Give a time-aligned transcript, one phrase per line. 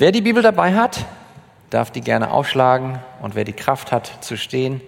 [0.00, 1.06] Wer die Bibel dabei hat,
[1.70, 4.80] darf die gerne aufschlagen und wer die Kraft hat zu stehen,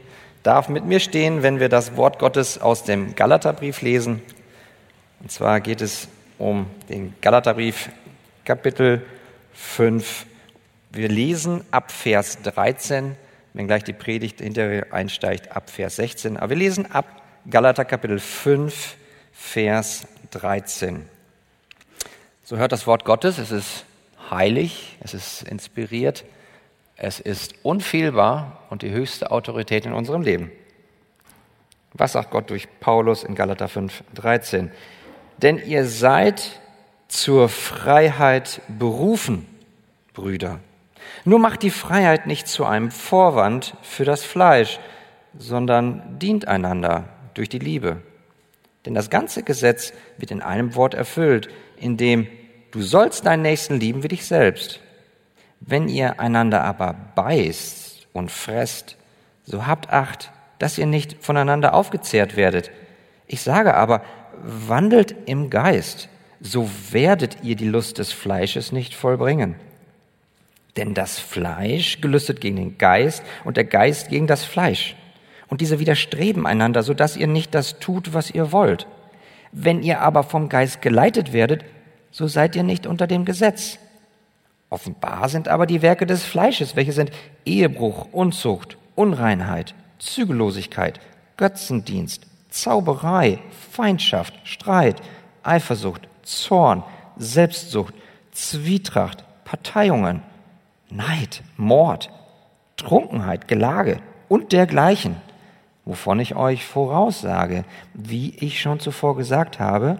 [0.44, 4.22] darf mit mir stehen, wenn wir das Wort Gottes aus dem Galaterbrief lesen.
[5.18, 6.06] Und zwar geht es
[6.38, 7.90] um den Galaterbrief
[8.44, 9.04] Kapitel
[9.52, 10.26] 5.
[10.92, 13.16] Wir lesen ab Vers 13,
[13.52, 16.36] wenn gleich die Predigt hinterher einsteigt, ab Vers 16.
[16.36, 17.06] Aber wir lesen ab
[17.50, 18.94] Galater Kapitel 5,
[19.32, 21.04] Vers 13.
[22.44, 23.86] So hört das Wort Gottes, es ist
[24.30, 26.24] heilig, es ist inspiriert,
[26.96, 30.50] es ist unfehlbar und die höchste Autorität in unserem Leben.
[31.94, 34.70] Was sagt Gott durch Paulus in Galater 5, 13?
[35.38, 36.60] Denn ihr seid
[37.08, 39.46] zur Freiheit berufen,
[40.12, 40.60] Brüder.
[41.24, 44.78] Nur macht die Freiheit nicht zu einem Vorwand für das Fleisch,
[45.36, 48.02] sondern dient einander durch die Liebe.
[48.86, 52.26] Denn das ganze Gesetz wird in einem Wort erfüllt, in dem
[52.70, 54.80] du sollst deinen Nächsten lieben wie dich selbst.
[55.60, 58.96] Wenn ihr einander aber beißt und fresst,
[59.44, 62.70] so habt Acht, dass ihr nicht voneinander aufgezehrt werdet.
[63.26, 64.02] Ich sage aber,
[64.42, 66.08] wandelt im Geist,
[66.40, 69.56] so werdet ihr die Lust des Fleisches nicht vollbringen.
[70.76, 74.96] Denn das Fleisch gelüstet gegen den Geist und der Geist gegen das Fleisch.
[75.48, 78.86] Und diese widerstreben einander, so dass ihr nicht das tut, was ihr wollt.
[79.52, 81.64] Wenn ihr aber vom Geist geleitet werdet,
[82.10, 83.78] so seid ihr nicht unter dem Gesetz.
[84.68, 87.10] Offenbar sind aber die Werke des Fleisches, welche sind
[87.44, 91.00] Ehebruch, Unzucht, Unreinheit, Zügellosigkeit,
[91.36, 93.38] Götzendienst, Zauberei,
[93.72, 95.00] Feindschaft, Streit,
[95.42, 96.84] Eifersucht, Zorn,
[97.16, 97.94] Selbstsucht,
[98.32, 100.22] Zwietracht, Parteiungen,
[100.90, 102.10] Neid, Mord,
[102.76, 105.16] Trunkenheit, Gelage und dergleichen,
[105.84, 109.98] wovon ich euch voraussage, wie ich schon zuvor gesagt habe,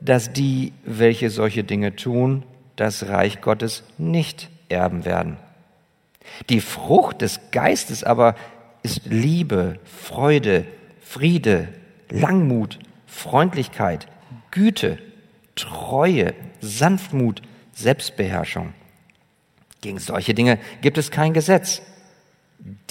[0.00, 2.44] dass die, welche solche Dinge tun,
[2.76, 5.36] das Reich Gottes nicht erben werden.
[6.48, 8.34] Die Frucht des Geistes aber
[8.82, 10.66] ist Liebe, Freude,
[11.02, 11.68] Friede,
[12.08, 14.06] Langmut, Freundlichkeit,
[14.50, 14.98] Güte,
[15.54, 17.42] Treue, Sanftmut,
[17.72, 18.72] Selbstbeherrschung.
[19.80, 21.82] Gegen solche Dinge gibt es kein Gesetz.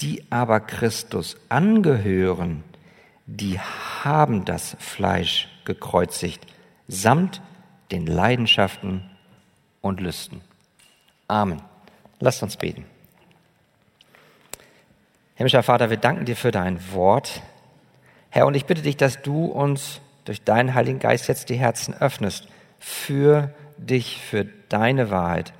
[0.00, 2.64] Die aber Christus angehören,
[3.26, 6.44] die haben das Fleisch gekreuzigt,
[6.90, 7.40] samt
[7.90, 9.08] den Leidenschaften
[9.80, 10.40] und Lüsten.
[11.28, 11.62] Amen.
[12.18, 12.84] Lasst uns beten.
[15.36, 17.42] Himmlischer Vater, wir danken dir für dein Wort.
[18.28, 21.94] Herr, und ich bitte dich, dass du uns durch deinen Heiligen Geist jetzt die Herzen
[21.94, 25.52] öffnest für dich, für deine Wahrheit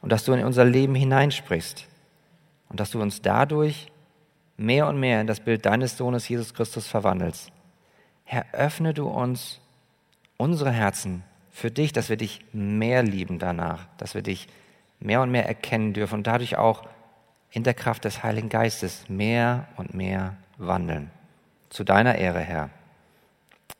[0.00, 1.86] und dass du in unser Leben hineinsprichst
[2.68, 3.90] und dass du uns dadurch
[4.56, 7.50] mehr und mehr in das Bild deines Sohnes Jesus Christus verwandelst.
[8.24, 9.59] Herr, öffne du uns
[10.40, 14.48] unsere Herzen für dich, dass wir dich mehr lieben danach, dass wir dich
[14.98, 16.84] mehr und mehr erkennen dürfen und dadurch auch
[17.52, 21.10] in der Kraft des Heiligen Geistes mehr und mehr wandeln.
[21.68, 22.70] Zu deiner Ehre, Herr.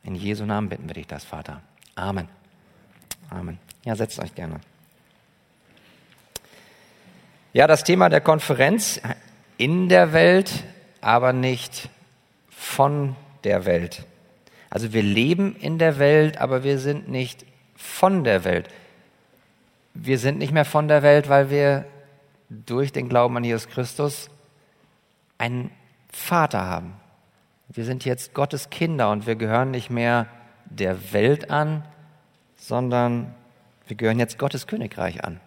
[0.05, 1.63] In Jesu Namen bitten wir dich das, Vater.
[1.95, 2.29] Amen.
[3.31, 3.59] Amen.
[3.85, 4.61] Ja, setzt euch gerne.
[7.53, 9.01] Ja, das Thema der Konferenz
[9.57, 10.65] in der Welt,
[11.01, 11.89] aber nicht
[12.51, 14.05] von der Welt.
[14.71, 17.45] Also wir leben in der Welt, aber wir sind nicht
[17.77, 18.69] von der Welt.
[19.95, 21.85] Wir sind nicht mehr von der Welt, weil wir
[22.49, 24.31] durch den Glauben an Jesus Christus
[25.39, 25.71] einen
[26.13, 26.95] Vater haben.
[27.69, 30.27] Wir sind jetzt Gottes Kinder und wir gehören nicht mehr
[30.67, 31.85] der Welt an,
[32.57, 33.35] sondern
[33.87, 35.41] wir gehören jetzt Gottes Königreich an.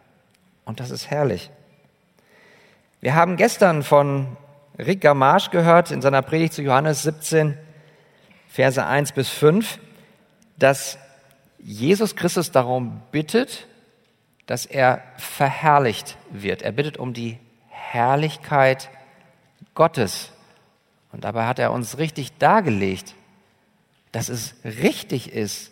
[0.66, 1.50] Und das ist herrlich.
[3.02, 4.38] Wir haben gestern von
[4.78, 7.58] Rick Gamache gehört in seiner Predigt zu Johannes 17,
[8.54, 9.80] Verse 1 bis 5,
[10.60, 11.00] dass
[11.58, 13.66] Jesus Christus darum bittet,
[14.46, 16.62] dass er verherrlicht wird.
[16.62, 18.92] Er bittet um die Herrlichkeit
[19.74, 20.30] Gottes.
[21.12, 23.16] Und dabei hat er uns richtig dargelegt,
[24.12, 25.72] dass es richtig ist,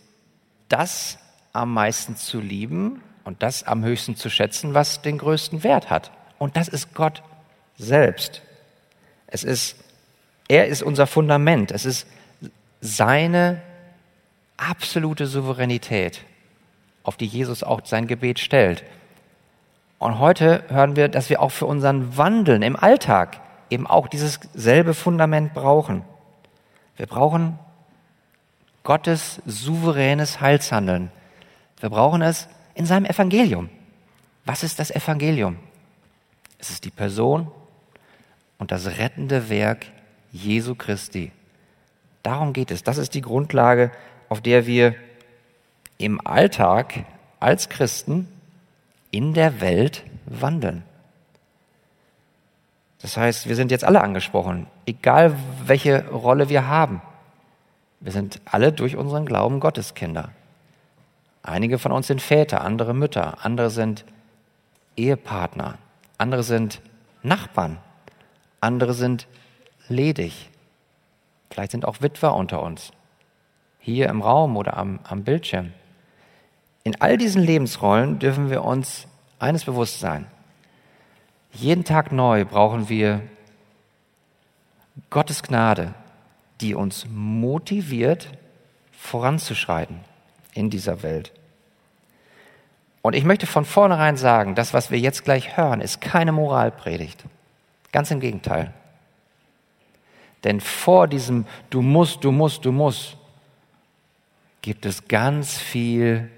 [0.68, 1.20] das
[1.54, 6.10] am meisten zu lieben und das am höchsten zu schätzen, was den größten Wert hat.
[6.40, 7.22] Und das ist Gott
[7.78, 8.42] selbst.
[9.28, 9.76] Es ist,
[10.48, 11.70] er ist unser Fundament.
[11.70, 12.08] Es ist
[12.82, 13.62] seine
[14.58, 16.22] absolute Souveränität,
[17.04, 18.84] auf die Jesus auch sein Gebet stellt.
[20.00, 23.40] Und heute hören wir, dass wir auch für unseren Wandeln im Alltag
[23.70, 26.04] eben auch dieses selbe Fundament brauchen.
[26.98, 27.58] Wir brauchen
[28.84, 31.12] Gottes souveränes Heilshandeln.
[31.80, 33.70] Wir brauchen es in seinem Evangelium.
[34.46, 35.58] Was ist das Evangelium?
[36.58, 37.52] Es ist die Person
[38.58, 39.86] und das rettende Werk
[40.32, 41.32] Jesu Christi.
[42.24, 42.84] Darum geht es.
[42.84, 43.92] Das ist die Grundlage,
[44.30, 44.96] auf der wir
[45.98, 47.06] im Alltag
[47.40, 48.28] als Christen
[49.12, 50.84] in der Welt wandeln.
[53.02, 55.36] Das heißt, wir sind jetzt alle angesprochen, egal
[55.66, 57.02] welche Rolle wir haben.
[58.00, 60.30] Wir sind alle durch unseren Glauben Gotteskinder.
[61.44, 64.06] Einige von uns sind Väter, andere Mütter, andere sind
[64.96, 65.80] Ehepartner,
[66.18, 66.82] andere sind
[67.24, 67.78] Nachbarn,
[68.60, 69.28] andere sind
[69.88, 70.51] ledig.
[71.52, 72.92] Vielleicht sind auch Witwer unter uns,
[73.80, 75.74] hier im Raum oder am, am Bildschirm.
[76.84, 79.08] In all diesen Lebensrollen dürfen wir uns
[79.38, 80.28] eines bewusst sein.
[81.52, 83.22] Jeden Tag neu brauchen wir
[85.10, 85.94] Gottes Gnade,
[86.62, 88.30] die uns motiviert,
[88.92, 90.00] voranzuschreiten
[90.54, 91.34] in dieser Welt.
[93.02, 97.26] Und ich möchte von vornherein sagen, das, was wir jetzt gleich hören, ist keine Moralpredigt.
[97.92, 98.74] Ganz im Gegenteil.
[100.44, 103.18] Denn vor diesem Du musst, du musst, du musst
[104.62, 106.30] gibt es ganz viel,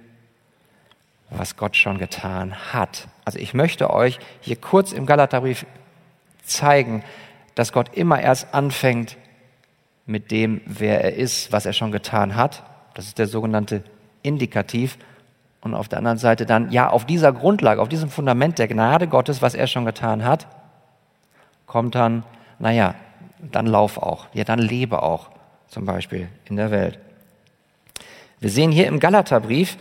[1.30, 3.08] was Gott schon getan hat.
[3.26, 5.66] Also ich möchte euch hier kurz im Galaterbrief
[6.44, 7.04] zeigen,
[7.56, 9.18] dass Gott immer erst anfängt
[10.06, 12.64] mit dem, wer er ist, was er schon getan hat.
[12.94, 13.84] Das ist der sogenannte
[14.22, 14.98] Indikativ.
[15.62, 19.08] Und auf der anderen Seite dann, ja, auf dieser Grundlage, auf diesem Fundament der Gnade
[19.08, 20.48] Gottes, was er schon getan hat,
[21.66, 22.24] kommt dann,
[22.60, 22.96] naja,
[23.52, 25.30] dann lauf auch, ja, dann lebe auch,
[25.68, 27.00] zum Beispiel in der Welt.
[28.40, 29.78] Wir sehen hier im Galaterbrief,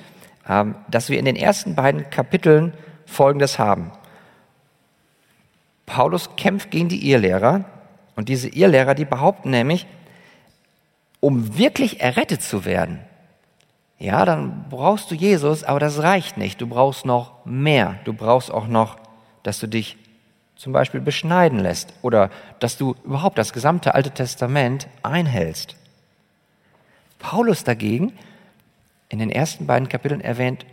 [0.49, 2.73] ähm, dass wir in den ersten beiden Kapiteln
[3.06, 3.93] Folgendes haben.
[5.87, 7.64] Paulus kämpft gegen die Irrlehrer
[8.17, 9.87] und diese Irrlehrer, die behaupten nämlich,
[11.20, 13.00] um wirklich errettet zu werden,
[14.03, 16.61] ja, dann brauchst du Jesus, aber das reicht nicht.
[16.61, 18.00] Du brauchst noch mehr.
[18.05, 18.97] Du brauchst auch noch,
[19.44, 19.97] dass du dich
[20.62, 22.31] zum Beispiel beschneiden lässt oder
[22.61, 25.75] dass du überhaupt das gesamte Alte Testament einhältst.
[27.19, 28.12] Paulus dagegen
[29.09, 30.64] in den ersten beiden Kapiteln erwähnt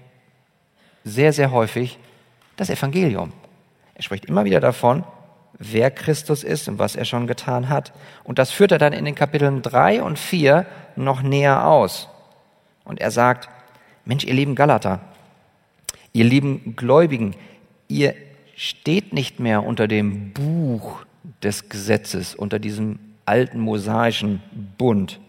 [1.03, 1.97] sehr, sehr häufig
[2.55, 3.33] das Evangelium.
[3.95, 5.05] Er spricht immer wieder davon,
[5.57, 7.91] wer Christus ist und was er schon getan hat.
[8.23, 12.09] Und das führt er dann in den Kapiteln drei und vier noch näher aus.
[12.83, 13.49] Und er sagt,
[14.05, 14.99] Mensch, ihr lieben Galater,
[16.13, 17.35] ihr lieben Gläubigen,
[17.87, 18.13] ihr
[18.59, 21.05] steht nicht mehr unter dem Buch
[21.41, 24.43] des Gesetzes, unter diesem alten mosaischen
[24.77, 25.21] Bund.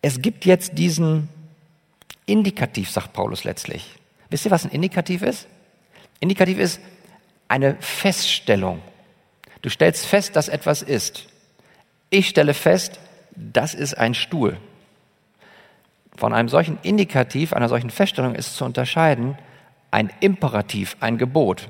[0.00, 1.28] Es gibt jetzt diesen
[2.24, 3.96] Indikativ, sagt Paulus letztlich.
[4.30, 5.46] Wisst ihr, was ein Indikativ ist?
[6.18, 6.80] Indikativ ist
[7.46, 8.80] eine Feststellung.
[9.60, 11.26] Du stellst fest, dass etwas ist.
[12.08, 12.98] Ich stelle fest,
[13.36, 14.56] das ist ein Stuhl.
[16.16, 19.36] Von einem solchen Indikativ, einer solchen Feststellung ist zu unterscheiden
[19.94, 21.68] ein Imperativ, ein Gebot.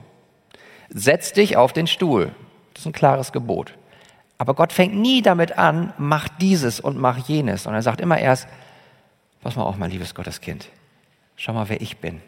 [0.89, 2.35] Setz dich auf den Stuhl.
[2.73, 3.75] Das ist ein klares Gebot.
[4.39, 7.67] Aber Gott fängt nie damit an, mach dieses und mach jenes.
[7.67, 8.49] Und er sagt immer erst,
[9.43, 10.71] pass mal auf, mein liebes Gotteskind.
[11.37, 12.23] Schau mal, wer ich bin.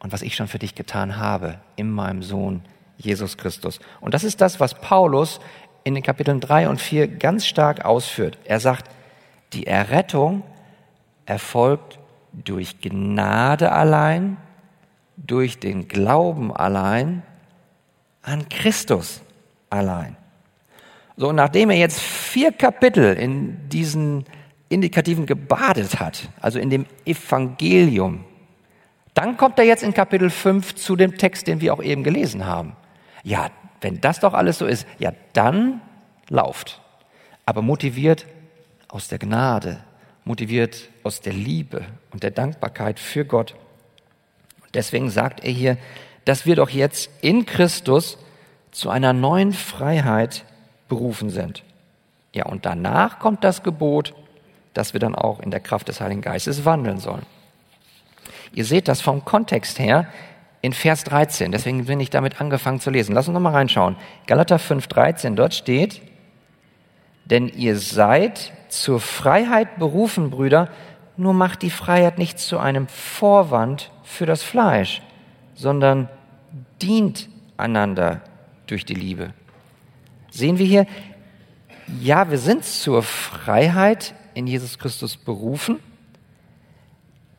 [0.00, 2.62] Und was ich schon für dich getan habe in meinem Sohn
[2.96, 3.78] Jesus Christus.
[4.00, 5.38] Und das ist das, was Paulus
[5.84, 8.36] in den Kapiteln drei und vier ganz stark ausführt.
[8.44, 8.90] Er sagt,
[9.52, 10.42] die Errettung
[11.24, 12.00] erfolgt
[12.32, 14.38] durch Gnade allein,
[15.26, 17.22] durch den Glauben allein,
[18.22, 19.20] an Christus
[19.70, 20.16] allein.
[21.16, 24.24] So, nachdem er jetzt vier Kapitel in diesen
[24.68, 28.24] Indikativen gebadet hat, also in dem Evangelium,
[29.14, 32.46] dann kommt er jetzt in Kapitel 5 zu dem Text, den wir auch eben gelesen
[32.46, 32.76] haben.
[33.24, 35.80] Ja, wenn das doch alles so ist, ja, dann
[36.28, 36.80] lauft.
[37.46, 38.26] Aber motiviert
[38.88, 39.80] aus der Gnade,
[40.24, 43.56] motiviert aus der Liebe und der Dankbarkeit für Gott.
[44.74, 45.76] Deswegen sagt er hier,
[46.24, 48.18] dass wir doch jetzt in Christus
[48.70, 50.44] zu einer neuen Freiheit
[50.88, 51.62] berufen sind.
[52.34, 54.14] Ja, und danach kommt das Gebot,
[54.74, 57.26] dass wir dann auch in der Kraft des Heiligen Geistes wandeln sollen.
[58.52, 60.06] Ihr seht das vom Kontext her
[60.60, 61.52] in Vers 13.
[61.52, 63.14] Deswegen bin ich damit angefangen zu lesen.
[63.14, 63.96] Lass uns nochmal reinschauen.
[64.26, 65.36] Galater 5, 13.
[65.36, 66.02] Dort steht,
[67.24, 70.68] denn ihr seid zur Freiheit berufen, Brüder,
[71.18, 75.02] nur macht die Freiheit nicht zu einem Vorwand für das Fleisch,
[75.54, 76.08] sondern
[76.80, 78.22] dient einander
[78.66, 79.34] durch die Liebe.
[80.30, 80.86] Sehen wir hier,
[82.00, 85.80] ja, wir sind zur Freiheit in Jesus Christus berufen.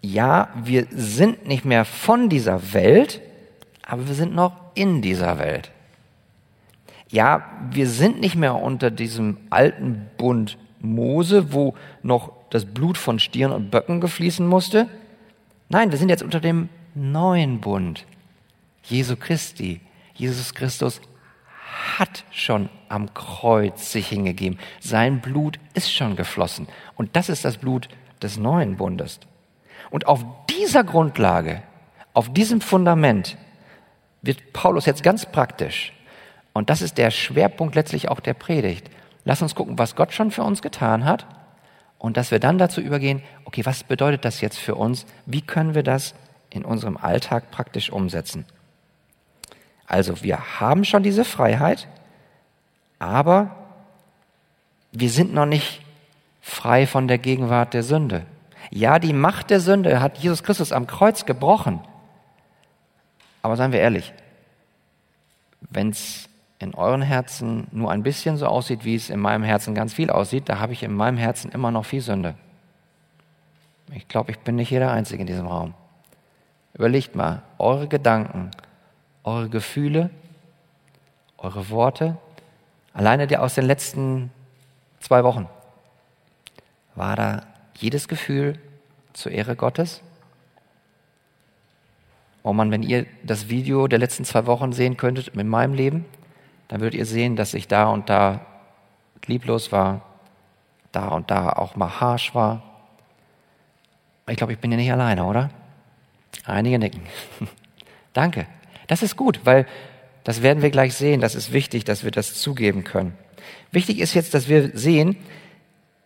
[0.01, 3.21] Ja, wir sind nicht mehr von dieser Welt,
[3.85, 5.71] aber wir sind noch in dieser Welt.
[7.09, 13.19] Ja, wir sind nicht mehr unter diesem alten Bund Mose, wo noch das Blut von
[13.19, 14.87] Stieren und Böcken gefließen musste.
[15.69, 18.05] Nein, wir sind jetzt unter dem neuen Bund.
[18.83, 19.81] Jesu Christi.
[20.15, 21.01] Jesus Christus
[21.97, 24.59] hat schon am Kreuz sich hingegeben.
[24.79, 26.67] Sein Blut ist schon geflossen.
[26.95, 27.87] Und das ist das Blut
[28.21, 29.19] des neuen Bundes.
[29.91, 31.61] Und auf dieser Grundlage,
[32.13, 33.37] Auf diesem Fundament
[34.21, 35.93] wird Paulus jetzt ganz praktisch.
[36.53, 38.89] Und das ist der Schwerpunkt letztlich auch der Predigt.
[39.25, 41.25] Lass uns gucken, was Gott schon für uns getan hat
[41.97, 45.05] und dass wir dann dazu übergehen, okay, was bedeutet das jetzt für uns?
[45.25, 46.15] Wie können wir das
[46.49, 48.45] in unserem Alltag praktisch umsetzen?
[49.85, 51.87] Also wir haben schon diese Freiheit,
[52.99, 53.55] aber
[54.91, 55.81] wir sind noch nicht
[56.41, 58.25] frei von der Gegenwart der Sünde.
[58.71, 61.81] Ja, die Macht der Sünde hat Jesus Christus am Kreuz gebrochen.
[63.41, 64.13] Aber seien wir ehrlich,
[65.61, 66.28] wenn es
[66.59, 70.09] in euren Herzen nur ein bisschen so aussieht, wie es in meinem Herzen ganz viel
[70.09, 72.35] aussieht, da habe ich in meinem Herzen immer noch viel Sünde.
[73.95, 75.73] Ich glaube, ich bin nicht jeder Einzige in diesem Raum.
[76.73, 78.51] Überlegt mal, eure Gedanken,
[79.23, 80.09] eure Gefühle,
[81.37, 82.17] eure Worte,
[82.93, 84.29] alleine die aus den letzten
[84.99, 85.47] zwei Wochen,
[86.95, 87.43] war da
[87.77, 88.59] jedes Gefühl
[89.13, 90.01] zur Ehre Gottes?
[92.43, 96.05] Oh Mann, wenn ihr das Video der letzten zwei Wochen sehen könntet in meinem Leben,
[96.69, 98.45] dann würdet ihr sehen, dass ich da und da
[99.25, 100.01] lieblos war,
[100.91, 102.63] da und da auch mal harsch war.
[104.27, 105.49] Ich glaube, ich bin ja nicht alleine, oder?
[106.45, 107.01] Einige nicken.
[108.13, 108.47] Danke.
[108.87, 109.65] Das ist gut, weil
[110.23, 111.21] das werden wir gleich sehen.
[111.21, 113.17] Das ist wichtig, dass wir das zugeben können.
[113.71, 115.17] Wichtig ist jetzt, dass wir sehen,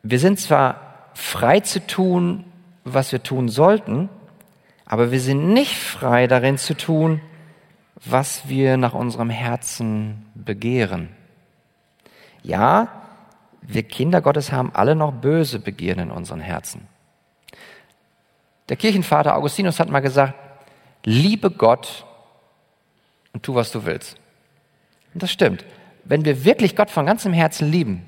[0.01, 2.46] wir sind zwar frei zu tun,
[2.86, 4.10] was wir tun sollten,
[4.86, 7.22] aber wir sind nicht frei darin zu tun,
[8.05, 11.10] was wir nach unserem Herzen begehren.
[12.41, 12.89] Ja,
[13.62, 16.88] wir Kinder Gottes haben alle noch böse Begieren in unseren Herzen.
[18.69, 20.33] Der Kirchenvater Augustinus hat mal gesagt,
[21.05, 22.05] liebe Gott
[23.31, 24.17] und tu, was du willst.
[25.13, 25.65] Und das stimmt.
[26.03, 28.03] Wenn wir wirklich Gott von ganzem Herzen lieben,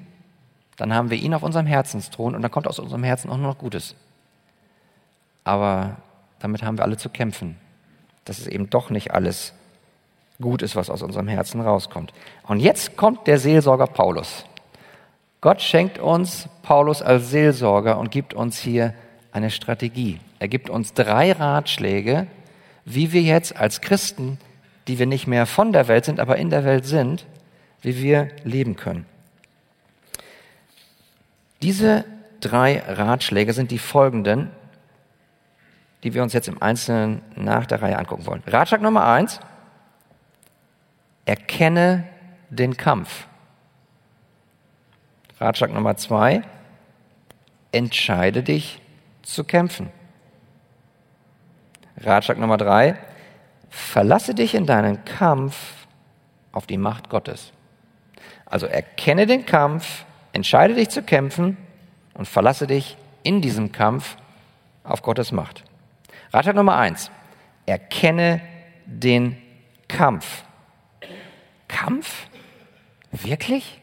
[0.76, 3.48] dann haben wir ihn auf unserem Herzensthron und dann kommt aus unserem Herzen auch nur
[3.48, 3.96] noch Gutes.
[5.46, 5.98] Aber
[6.40, 7.58] damit haben wir alle zu kämpfen,
[8.26, 9.54] dass es eben doch nicht alles
[10.42, 12.14] gut ist, was aus unserem Herzen rauskommt.
[12.44, 14.46] Und jetzt kommt der Seelsorger Paulus.
[15.42, 18.94] Gott schenkt uns Paulus als Seelsorger und gibt uns hier
[19.32, 20.20] eine Strategie.
[20.40, 22.28] Er gibt uns drei Ratschläge,
[22.86, 24.40] wie wir jetzt als Christen,
[24.88, 27.26] die wir nicht mehr von der Welt sind, aber in der Welt sind,
[27.82, 29.06] wie wir leben können.
[31.62, 32.06] Diese
[32.42, 34.52] drei Ratschläge sind die folgenden,
[36.04, 38.44] die wir uns jetzt im Einzelnen nach der Reihe angucken wollen.
[38.46, 39.40] Ratschlag Nummer eins,
[41.26, 42.06] erkenne
[42.50, 43.28] den Kampf.
[45.40, 46.44] Ratschlag Nummer zwei,
[47.72, 48.82] entscheide dich
[49.22, 49.90] zu kämpfen.
[51.98, 52.98] Ratschlag Nummer drei,
[53.70, 55.88] verlasse dich in deinen Kampf
[56.52, 57.52] auf die Macht Gottes.
[58.46, 61.58] Also erkenne den Kampf, entscheide dich zu kämpfen
[62.14, 64.16] und verlasse dich in diesem Kampf
[64.84, 65.64] auf Gottes Macht.
[66.32, 67.12] Ratschlag Nummer eins.
[67.66, 68.42] Erkenne
[68.86, 69.38] den
[69.88, 70.44] Kampf.
[71.76, 72.28] Kampf?
[73.12, 73.82] Wirklich?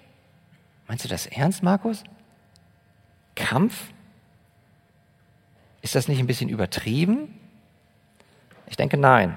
[0.88, 2.04] Meinst du das ernst, Markus?
[3.34, 3.74] Kampf?
[5.82, 7.38] Ist das nicht ein bisschen übertrieben?
[8.66, 9.36] Ich denke nein.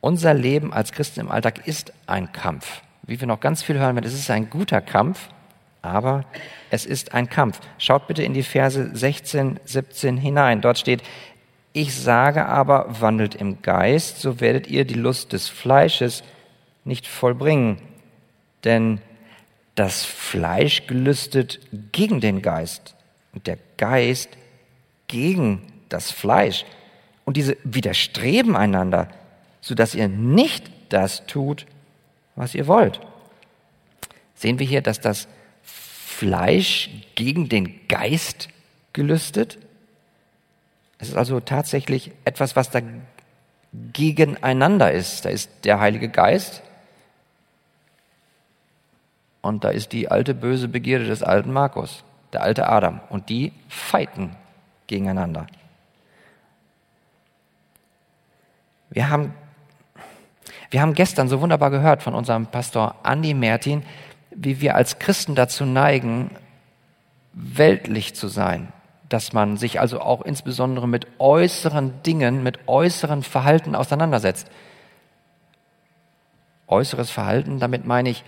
[0.00, 2.82] Unser Leben als Christen im Alltag ist ein Kampf.
[3.02, 5.28] Wie wir noch ganz viel hören werden, es ist ein guter Kampf,
[5.82, 6.24] aber
[6.70, 7.58] es ist ein Kampf.
[7.78, 10.60] Schaut bitte in die Verse 16, 17 hinein.
[10.60, 11.02] Dort steht,
[11.72, 16.22] ich sage aber, wandelt im Geist, so werdet ihr die Lust des Fleisches
[16.84, 17.78] nicht vollbringen.
[18.64, 19.00] Denn
[19.74, 21.60] das Fleisch gelüstet
[21.92, 22.94] gegen den Geist
[23.32, 24.30] und der Geist
[25.08, 26.64] gegen das Fleisch.
[27.24, 29.08] Und diese widerstreben einander,
[29.60, 31.66] sodass ihr nicht das tut,
[32.34, 33.00] was ihr wollt.
[34.34, 35.28] Sehen wir hier, dass das
[35.62, 38.48] Fleisch gegen den Geist
[38.92, 39.58] gelüstet?
[40.98, 42.80] Es ist also tatsächlich etwas, was da
[43.92, 45.24] gegeneinander ist.
[45.24, 46.62] Da ist der Heilige Geist
[49.42, 53.00] und da ist die alte böse Begierde des alten Markus, der alte Adam.
[53.10, 54.36] Und die fighten
[54.86, 55.46] gegeneinander.
[58.88, 59.34] Wir haben,
[60.70, 63.82] wir haben gestern so wunderbar gehört von unserem Pastor Andy Mertin,
[64.30, 66.30] wie wir als Christen dazu neigen,
[67.32, 68.68] weltlich zu sein,
[69.08, 74.48] dass man sich also auch insbesondere mit äußeren Dingen, mit äußeren Verhalten auseinandersetzt.
[76.68, 78.24] Äußeres Verhalten, damit meine ich,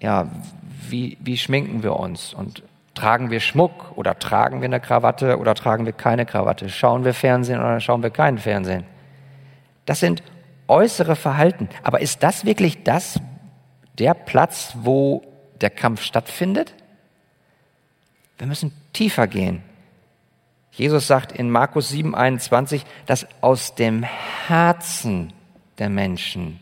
[0.00, 0.28] ja,
[0.88, 2.62] wie, wie schminken wir uns und
[2.94, 7.14] tragen wir Schmuck oder tragen wir eine Krawatte oder tragen wir keine Krawatte, schauen wir
[7.14, 8.84] Fernsehen oder schauen wir keinen Fernsehen.
[9.86, 10.22] Das sind
[10.68, 11.68] äußere Verhalten.
[11.82, 13.20] Aber ist das wirklich das,
[13.98, 15.22] der Platz, wo
[15.60, 16.74] der Kampf stattfindet?
[18.38, 19.62] Wir müssen tiefer gehen.
[20.72, 25.32] Jesus sagt in Markus 7, 21, dass aus dem Herzen
[25.78, 26.60] der Menschen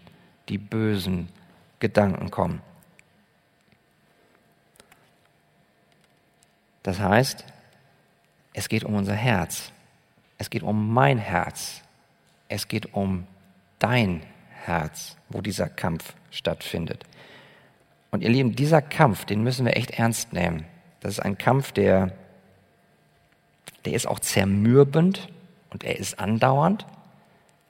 [0.48, 1.28] die bösen
[1.78, 2.62] Gedanken kommen.
[6.88, 7.44] Das heißt,
[8.54, 9.72] es geht um unser Herz.
[10.38, 11.82] Es geht um mein Herz.
[12.48, 13.26] Es geht um
[13.78, 14.22] dein
[14.64, 17.04] Herz, wo dieser Kampf stattfindet.
[18.10, 20.64] Und ihr Lieben, dieser Kampf, den müssen wir echt ernst nehmen.
[21.00, 22.14] Das ist ein Kampf, der,
[23.84, 25.28] der ist auch zermürbend
[25.68, 26.86] und er ist andauernd.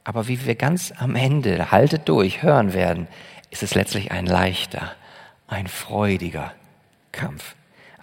[0.04, 3.08] Aber wie wir ganz am Ende, haltet durch, hören werden,
[3.50, 4.92] ist es letztlich ein leichter,
[5.48, 6.52] ein freudiger
[7.10, 7.56] Kampf.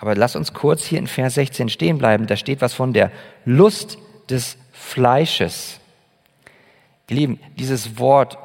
[0.06, 2.28] Aber lass uns kurz hier in Vers 16 stehen bleiben.
[2.28, 3.12] Da steht was von der
[3.44, 3.98] Lust
[4.30, 5.80] des Fleisches.
[7.10, 8.38] Ihr Lieben, dieses Wort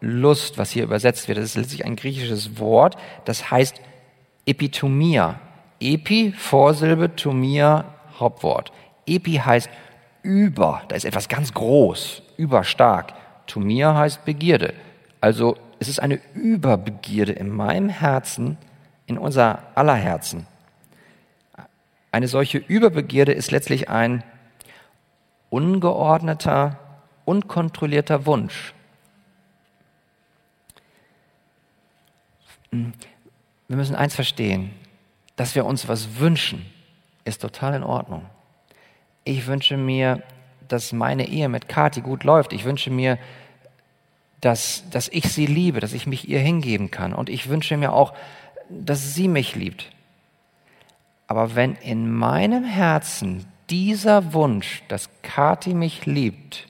[0.00, 3.80] Lust, was hier übersetzt wird, das ist letztlich ein griechisches Wort, das heißt
[4.46, 5.40] Epitomia.
[5.80, 7.86] Epi, Vorsilbe, Tomia,
[8.20, 8.70] Hauptwort.
[9.04, 9.68] Epi heißt
[10.22, 13.12] über, da ist etwas ganz groß, überstark.
[13.48, 14.72] Tomia heißt Begierde.
[15.20, 18.56] Also es ist eine Überbegierde in meinem Herzen,
[19.06, 20.46] in unser aller Herzen.
[22.10, 24.22] Eine solche Überbegierde ist letztlich ein
[25.50, 26.78] ungeordneter,
[27.24, 28.74] unkontrollierter Wunsch.
[32.70, 34.70] Wir müssen eins verstehen,
[35.36, 36.64] dass wir uns was wünschen,
[37.24, 38.26] ist total in Ordnung.
[39.24, 40.22] Ich wünsche mir,
[40.68, 42.52] dass meine Ehe mit Kathi gut läuft.
[42.52, 43.18] Ich wünsche mir,
[44.40, 47.12] dass, dass ich sie liebe, dass ich mich ihr hingeben kann.
[47.12, 48.14] Und ich wünsche mir auch,
[48.68, 49.90] dass sie mich liebt.
[51.28, 56.66] Aber wenn in meinem Herzen dieser Wunsch, dass Kathi mich liebt,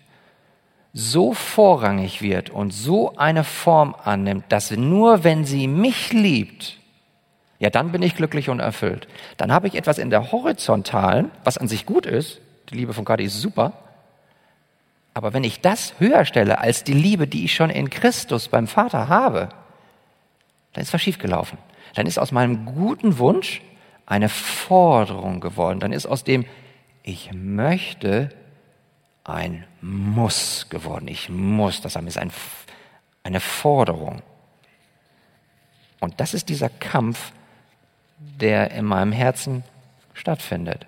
[0.92, 6.76] so vorrangig wird und so eine Form annimmt, dass nur wenn sie mich liebt,
[7.60, 9.06] ja, dann bin ich glücklich und erfüllt.
[9.36, 13.04] Dann habe ich etwas in der horizontalen, was an sich gut ist, die Liebe von
[13.04, 13.72] Kathi ist super,
[15.14, 18.66] aber wenn ich das höher stelle als die Liebe, die ich schon in Christus beim
[18.66, 19.50] Vater habe,
[20.72, 21.58] dann ist was schiefgelaufen.
[21.94, 23.62] Dann ist aus meinem guten Wunsch
[24.08, 25.80] eine Forderung geworden.
[25.80, 26.46] Dann ist aus dem
[27.02, 28.30] Ich möchte
[29.22, 31.08] ein Muss geworden.
[31.08, 32.32] Ich muss das ist ein,
[33.22, 34.22] eine Forderung.
[36.00, 37.32] Und das ist dieser Kampf,
[38.18, 39.62] der in meinem Herzen
[40.14, 40.86] stattfindet.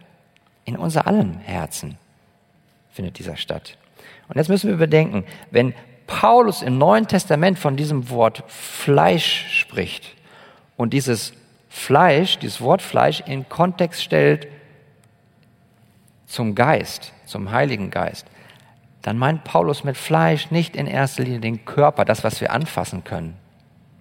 [0.65, 1.99] In unser allen Herzen
[2.91, 3.77] findet dieser statt.
[4.29, 5.75] Und jetzt müssen wir bedenken, wenn
[6.07, 10.17] Paulus im Neuen Testament von diesem Wort Fleisch spricht
[10.77, 11.35] und dieses
[11.71, 14.49] Fleisch, dieses Wort Fleisch in Kontext stellt
[16.27, 18.27] zum Geist, zum Heiligen Geist,
[19.03, 23.05] dann meint Paulus mit Fleisch nicht in erster Linie den Körper, das, was wir anfassen
[23.05, 23.37] können,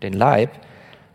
[0.01, 0.51] den Leib,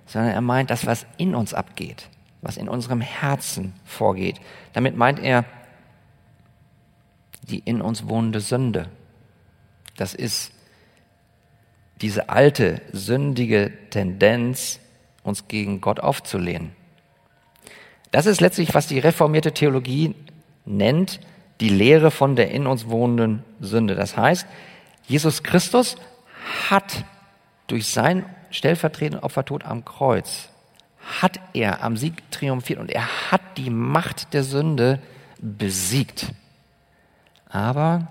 [0.07, 2.09] sondern er meint das, was in uns abgeht,
[2.41, 4.41] was in unserem Herzen vorgeht.
[4.73, 5.45] Damit meint er
[7.43, 8.89] die in uns wohnende Sünde.
[9.97, 10.53] Das ist
[12.01, 14.81] diese alte, sündige Tendenz,
[15.25, 16.71] uns gegen Gott aufzulehnen.
[18.13, 20.15] Das ist letztlich, was die reformierte Theologie
[20.65, 21.19] nennt,
[21.61, 23.97] die Lehre von der in uns wohnenden Sünde.
[23.97, 24.47] Das heißt,
[25.07, 25.97] Jesus Christus
[26.71, 27.05] hat
[27.67, 30.51] durch sein stellvertretenden Opfertod am Kreuz,
[31.21, 35.01] hat er am Sieg triumphiert und er hat die Macht der Sünde
[35.39, 36.33] besiegt.
[37.49, 38.09] Aber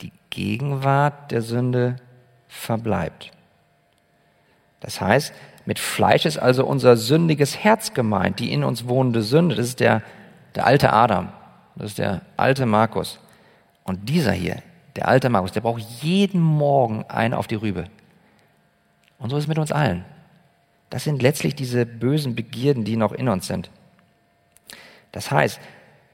[0.00, 1.96] die Gegenwart der Sünde
[2.48, 3.30] verbleibt.
[4.80, 5.32] Das heißt,
[5.66, 9.54] mit Fleisch ist also unser sündiges Herz gemeint, die in uns wohnende Sünde.
[9.54, 10.02] Das ist der,
[10.54, 11.30] der alte Adam.
[11.76, 13.18] Das ist der alte Markus.
[13.82, 14.62] Und dieser hier,
[14.96, 17.84] der alte Markus, der braucht jeden Morgen einen auf die Rübe.
[19.18, 20.04] Und so ist es mit uns allen.
[20.90, 23.70] Das sind letztlich diese bösen Begierden, die noch in uns sind.
[25.12, 25.60] Das heißt,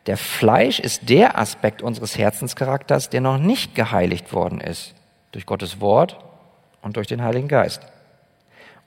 [0.06, 4.94] der Fleisch ist der Aspekt unseres Herzenscharakters, der noch nicht geheiligt worden ist
[5.32, 6.18] durch Gottes Wort
[6.82, 7.82] und durch den Heiligen Geist.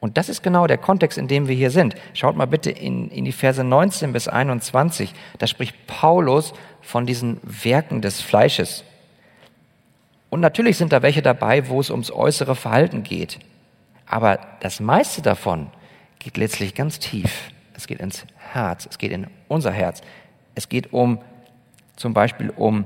[0.03, 1.95] Und das ist genau der Kontext, in dem wir hier sind.
[2.13, 5.13] Schaut mal bitte in, in die Verse 19 bis 21.
[5.37, 8.83] Da spricht Paulus von diesen Werken des Fleisches.
[10.29, 13.39] Und natürlich sind da welche dabei, wo es ums äußere Verhalten geht.
[14.05, 15.67] Aber das meiste davon
[16.19, 17.51] geht letztlich ganz tief.
[17.73, 20.01] Es geht ins Herz, es geht in unser Herz.
[20.53, 21.19] Es geht um
[21.95, 22.83] zum Beispiel um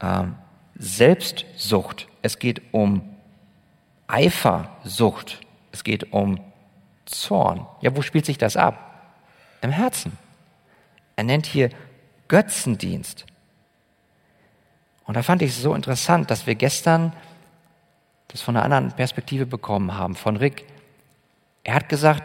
[0.00, 0.24] äh,
[0.74, 2.08] Selbstsucht.
[2.22, 3.02] Es geht um
[4.08, 5.38] Eifersucht.
[5.70, 6.40] Es geht um
[7.08, 7.66] Zorn.
[7.80, 9.12] Ja, wo spielt sich das ab?
[9.60, 10.16] Im Herzen.
[11.16, 11.70] Er nennt hier
[12.28, 13.26] Götzendienst.
[15.04, 17.12] Und da fand ich es so interessant, dass wir gestern
[18.28, 20.66] das von einer anderen Perspektive bekommen haben, von Rick.
[21.64, 22.22] Er hat gesagt,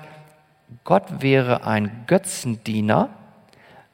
[0.83, 3.09] Gott wäre ein Götzendiener,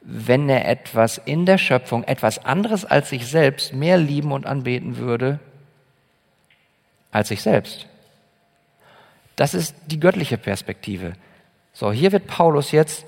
[0.00, 4.96] wenn er etwas in der Schöpfung, etwas anderes als sich selbst, mehr lieben und anbeten
[4.96, 5.38] würde
[7.12, 7.86] als sich selbst.
[9.36, 11.14] Das ist die göttliche Perspektive.
[11.72, 13.04] So, hier wird Paulus jetzt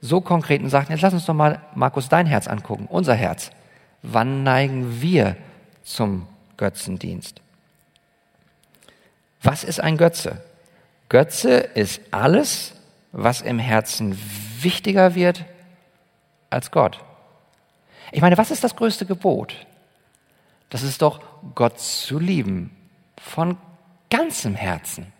[0.00, 3.50] so konkret und sagt, jetzt lass uns doch mal, Markus, dein Herz angucken, unser Herz.
[4.02, 5.36] Wann neigen wir
[5.82, 7.40] zum Götzendienst?
[9.42, 10.42] Was ist ein Götze?
[11.08, 12.74] Götze ist alles,
[13.12, 14.18] was im Herzen
[14.60, 15.44] wichtiger wird
[16.50, 16.98] als Gott.
[18.12, 19.54] Ich meine, was ist das größte Gebot?
[20.70, 21.20] Das ist doch,
[21.54, 22.70] Gott zu lieben
[23.16, 23.56] von
[24.10, 25.12] ganzem Herzen.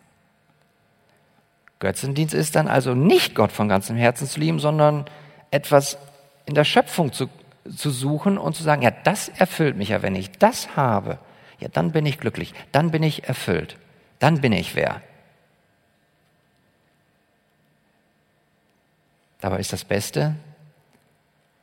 [1.79, 5.05] Götzendienst ist dann also nicht Gott von ganzem Herzen zu lieben, sondern
[5.51, 5.97] etwas
[6.45, 7.29] in der Schöpfung zu,
[7.75, 11.19] zu suchen und zu sagen, ja, das erfüllt mich ja, wenn ich das habe,
[11.59, 13.77] ja, dann bin ich glücklich, dann bin ich erfüllt,
[14.19, 15.01] dann bin ich wer.
[19.41, 20.35] Dabei ist das Beste,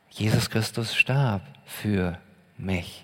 [0.09, 2.19] Jesus Christus starb für
[2.57, 3.03] mich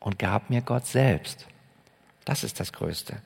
[0.00, 1.46] und gab mir Gott selbst.
[2.24, 3.20] Das ist das Größte.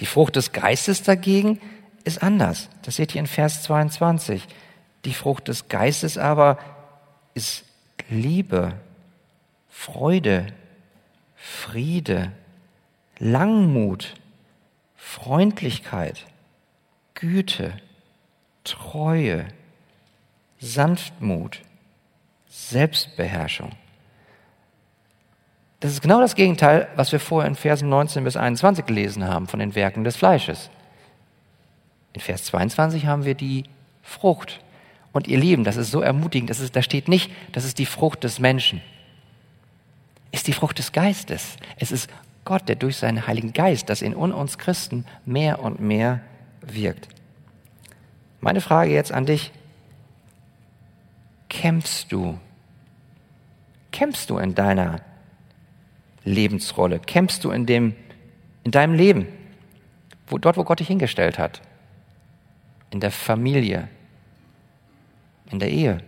[0.00, 1.60] Die Frucht des Geistes dagegen
[2.04, 2.68] ist anders.
[2.82, 4.46] Das seht ihr in Vers 22.
[5.04, 6.58] Die Frucht des Geistes aber
[7.34, 7.64] ist
[8.08, 8.74] Liebe,
[9.68, 10.46] Freude,
[11.36, 12.32] Friede,
[13.18, 14.14] Langmut,
[14.96, 16.26] Freundlichkeit,
[17.14, 17.74] Güte,
[18.64, 19.46] Treue,
[20.60, 21.60] Sanftmut,
[22.48, 23.72] Selbstbeherrschung.
[25.80, 29.46] Das ist genau das Gegenteil, was wir vorher in Versen 19 bis 21 gelesen haben
[29.46, 30.70] von den Werken des Fleisches.
[32.12, 33.64] In Vers 22 haben wir die
[34.02, 34.60] Frucht.
[35.12, 37.86] Und ihr Lieben, das ist so ermutigend, das ist, da steht nicht, das ist die
[37.86, 38.82] Frucht des Menschen.
[40.32, 41.56] Ist die Frucht des Geistes.
[41.76, 42.10] Es ist
[42.44, 46.20] Gott, der durch seinen Heiligen Geist, das in uns Christen mehr und mehr
[46.60, 47.08] wirkt.
[48.40, 49.52] Meine Frage jetzt an dich,
[51.48, 52.38] kämpfst du?
[53.92, 55.00] Kämpfst du in deiner
[56.28, 56.98] Lebensrolle?
[56.98, 57.94] Kämpfst du in dem,
[58.64, 59.26] in deinem Leben?
[60.26, 61.60] Wo, dort, wo Gott dich hingestellt hat?
[62.90, 63.88] In der Familie?
[65.50, 66.02] In der Ehe?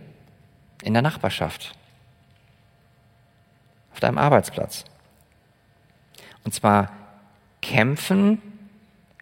[0.83, 1.75] In der Nachbarschaft?
[3.93, 4.85] Auf deinem Arbeitsplatz?
[6.43, 6.91] Und zwar
[7.61, 8.41] kämpfen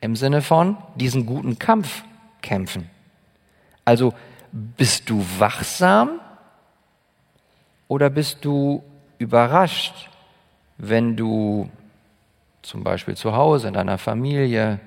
[0.01, 2.03] im Sinne von diesen guten Kampf
[2.41, 2.89] kämpfen.
[3.83, 4.13] Also
[4.51, 6.19] bist du wachsam
[7.87, 8.83] oder bist du
[9.17, 10.08] überrascht,
[10.79, 11.69] wenn du
[12.61, 14.79] zum Beispiel zu Hause in deiner Familie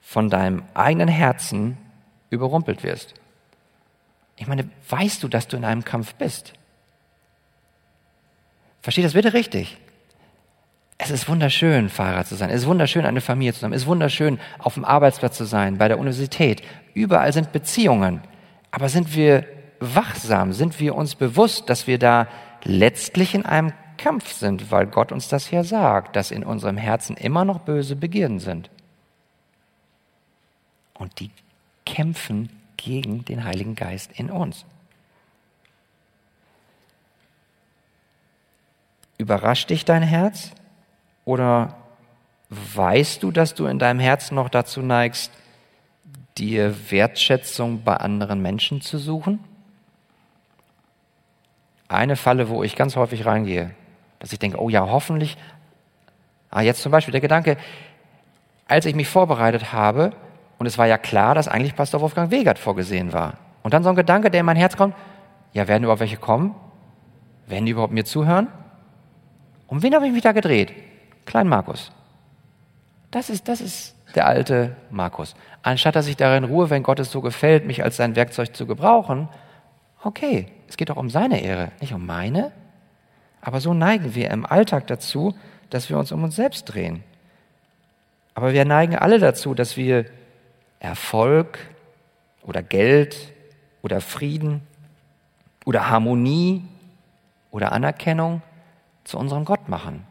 [0.00, 1.76] von deinem eigenen Herzen
[2.30, 3.14] überrumpelt wirst?
[4.36, 6.54] Ich meine, weißt du, dass du in einem Kampf bist?
[8.80, 9.76] Versteht das bitte richtig?
[10.98, 12.50] Es ist wunderschön, Fahrer zu sein.
[12.50, 13.72] Es ist wunderschön, eine Familie zu haben.
[13.72, 16.62] Es ist wunderschön, auf dem Arbeitsplatz zu sein, bei der Universität.
[16.94, 18.22] Überall sind Beziehungen.
[18.70, 19.44] Aber sind wir
[19.80, 20.52] wachsam?
[20.52, 22.28] Sind wir uns bewusst, dass wir da
[22.64, 27.16] letztlich in einem Kampf sind, weil Gott uns das hier sagt, dass in unserem Herzen
[27.16, 28.68] immer noch böse Begierden sind?
[30.94, 31.30] Und die
[31.86, 34.64] kämpfen gegen den Heiligen Geist in uns.
[39.18, 40.50] Überrascht dich dein Herz?
[41.24, 41.76] Oder
[42.50, 45.30] weißt du, dass du in deinem Herzen noch dazu neigst,
[46.38, 49.38] dir Wertschätzung bei anderen Menschen zu suchen?
[51.86, 53.76] Eine Falle, wo ich ganz häufig reingehe,
[54.22, 55.36] dass ich denke, oh ja, hoffentlich,
[56.48, 57.56] ah, jetzt zum Beispiel der Gedanke,
[58.68, 60.12] als ich mich vorbereitet habe,
[60.58, 63.34] und es war ja klar, dass eigentlich Pastor Wolfgang Wegert vorgesehen war.
[63.64, 64.94] Und dann so ein Gedanke, der in mein Herz kommt,
[65.52, 66.54] ja, werden überhaupt welche kommen?
[67.48, 68.46] Werden die überhaupt mir zuhören?
[69.66, 70.72] Um wen habe ich mich da gedreht?
[71.26, 71.90] Klein Markus.
[73.10, 75.34] Das ist, das ist der alte Markus.
[75.62, 78.66] Anstatt dass ich darin ruhe, wenn Gott es so gefällt, mich als sein Werkzeug zu
[78.66, 79.28] gebrauchen,
[80.04, 82.52] okay, es geht auch um seine Ehre, nicht um meine.
[83.42, 85.36] Aber so neigen wir im Alltag dazu,
[85.68, 87.02] dass wir uns um uns selbst drehen.
[88.34, 90.06] Aber wir neigen alle dazu, dass wir
[90.78, 91.58] Erfolg
[92.42, 93.32] oder Geld
[93.82, 94.62] oder Frieden
[95.64, 96.64] oder Harmonie
[97.50, 98.42] oder Anerkennung
[99.04, 100.06] zu unserem Gott machen.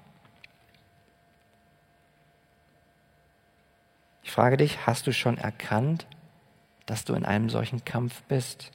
[4.24, 6.06] Ich frage dich, hast du schon erkannt,
[6.86, 8.72] dass du in einem solchen Kampf bist?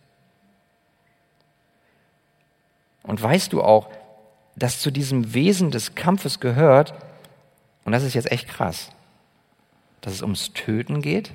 [3.03, 3.89] Und weißt du auch,
[4.57, 6.95] dass zu diesem Wesen des Kampfes gehört,
[7.85, 8.91] und das ist jetzt echt krass,
[10.01, 11.29] dass es ums Töten geht?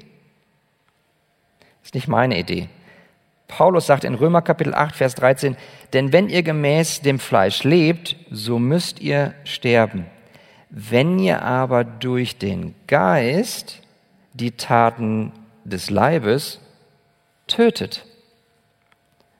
[1.79, 2.67] Das ist nicht meine Idee.
[3.47, 5.57] Paulus sagt in Römer Kapitel 8, Vers 13,
[5.93, 10.05] denn wenn ihr gemäß dem Fleisch lebt, so müsst ihr sterben.
[10.69, 13.81] Wenn ihr aber durch den Geist
[14.33, 15.33] die Taten
[15.65, 16.59] des Leibes
[17.47, 18.05] tötet,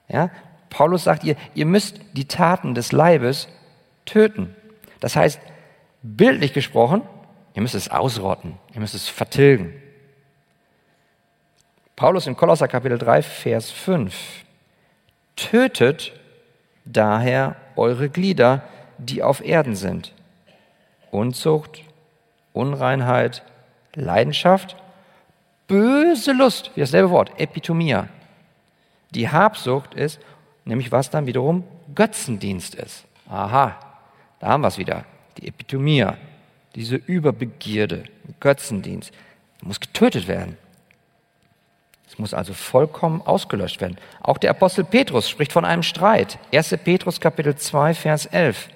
[0.08, 0.30] Ja?
[0.68, 3.48] Paulus sagt ihr, ihr müsst die Taten des Leibes
[4.04, 4.54] töten.
[5.00, 5.40] Das heißt,
[6.02, 7.02] bildlich gesprochen,
[7.54, 9.74] ihr müsst es ausrotten, ihr müsst es vertilgen.
[11.96, 14.14] Paulus in Kolosser Kapitel 3, Vers 5.
[15.36, 16.12] Tötet
[16.84, 18.62] daher eure Glieder,
[18.98, 20.12] die auf Erden sind.
[21.10, 21.82] Unzucht,
[22.52, 23.42] Unreinheit,
[23.94, 24.76] Leidenschaft,
[25.66, 28.08] böse Lust, wie dasselbe Wort, Epitomia.
[29.10, 30.20] Die Habsucht ist,
[30.64, 33.04] nämlich was dann wiederum Götzendienst ist.
[33.28, 33.78] Aha,
[34.42, 35.04] da haben wir es wieder.
[35.38, 36.16] Die Epitomia,
[36.74, 38.02] diese Überbegierde,
[38.40, 39.12] Götzendienst,
[39.62, 40.58] muss getötet werden.
[42.08, 43.96] Es muss also vollkommen ausgelöscht werden.
[44.20, 46.40] Auch der Apostel Petrus spricht von einem Streit.
[46.52, 46.76] 1.
[46.82, 48.68] Petrus Kapitel 2, Vers 11.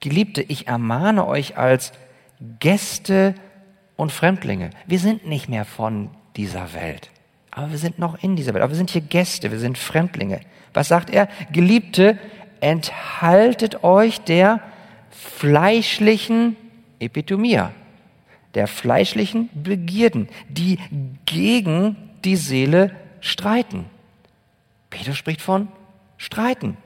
[0.00, 1.92] Geliebte, ich ermahne euch als
[2.58, 3.34] Gäste
[3.96, 4.70] und Fremdlinge.
[4.86, 7.10] Wir sind nicht mehr von dieser Welt,
[7.50, 8.62] aber wir sind noch in dieser Welt.
[8.62, 10.40] Aber wir sind hier Gäste, wir sind Fremdlinge.
[10.72, 11.28] Was sagt er?
[11.52, 12.18] Geliebte,
[12.60, 14.60] enthaltet euch der
[15.10, 16.56] fleischlichen
[16.98, 17.72] Epitomia,
[18.54, 20.78] der fleischlichen Begierden, die
[21.26, 23.86] gegen die Seele streiten.
[24.90, 25.68] Peter spricht von
[26.18, 26.76] Streiten.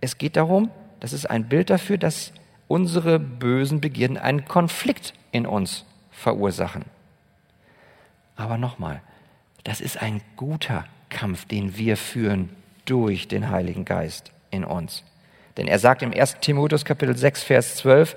[0.00, 2.32] Es geht darum, das ist ein Bild dafür, dass
[2.68, 6.84] unsere bösen Begierden einen Konflikt in uns verursachen.
[8.36, 9.02] Aber nochmal,
[9.64, 12.50] das ist ein guter Kampf, den wir führen
[12.84, 15.02] durch den Heiligen Geist in uns.
[15.56, 16.38] Denn er sagt im 1.
[16.40, 18.16] Timotheus Kapitel 6, Vers 12,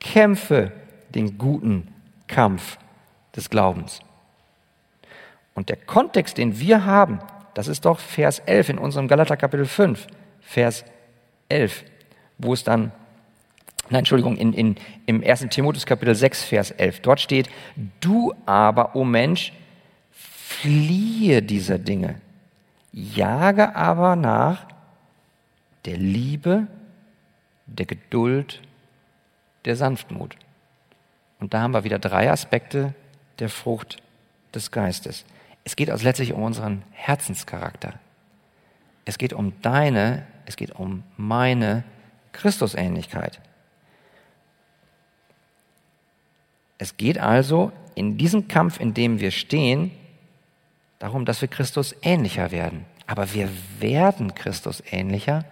[0.00, 0.72] kämpfe
[1.14, 1.88] den guten
[2.26, 2.78] Kampf
[3.36, 4.00] des Glaubens.
[5.54, 7.20] Und der Kontext, den wir haben,
[7.54, 10.06] das ist doch Vers 11 in unserem Galater Kapitel 5,
[10.40, 10.84] Vers
[11.48, 11.84] 11,
[12.38, 12.92] wo es dann,
[13.90, 14.76] nein, Entschuldigung, in, in,
[15.06, 15.46] im 1.
[15.50, 17.50] Timotheus Kapitel 6, Vers 11, dort steht,
[18.00, 19.52] du aber, o oh Mensch,
[20.10, 22.20] fliehe dieser Dinge,
[22.92, 24.71] jage aber nach
[25.84, 26.66] der Liebe,
[27.66, 28.60] der Geduld,
[29.64, 30.36] der Sanftmut.
[31.40, 32.94] Und da haben wir wieder drei Aspekte
[33.38, 34.02] der Frucht
[34.54, 35.24] des Geistes.
[35.64, 37.94] Es geht also letztlich um unseren Herzenscharakter.
[39.04, 41.84] Es geht um deine, es geht um meine
[42.32, 43.40] Christusähnlichkeit.
[46.78, 49.92] Es geht also in diesem Kampf, in dem wir stehen,
[50.98, 52.86] darum, dass wir Christus ähnlicher werden.
[53.06, 55.44] Aber wir werden Christus ähnlicher,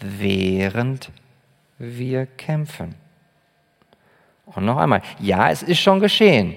[0.00, 1.10] während
[1.78, 2.94] wir kämpfen.
[4.46, 6.54] Und noch einmal, ja, es ist schon geschehen.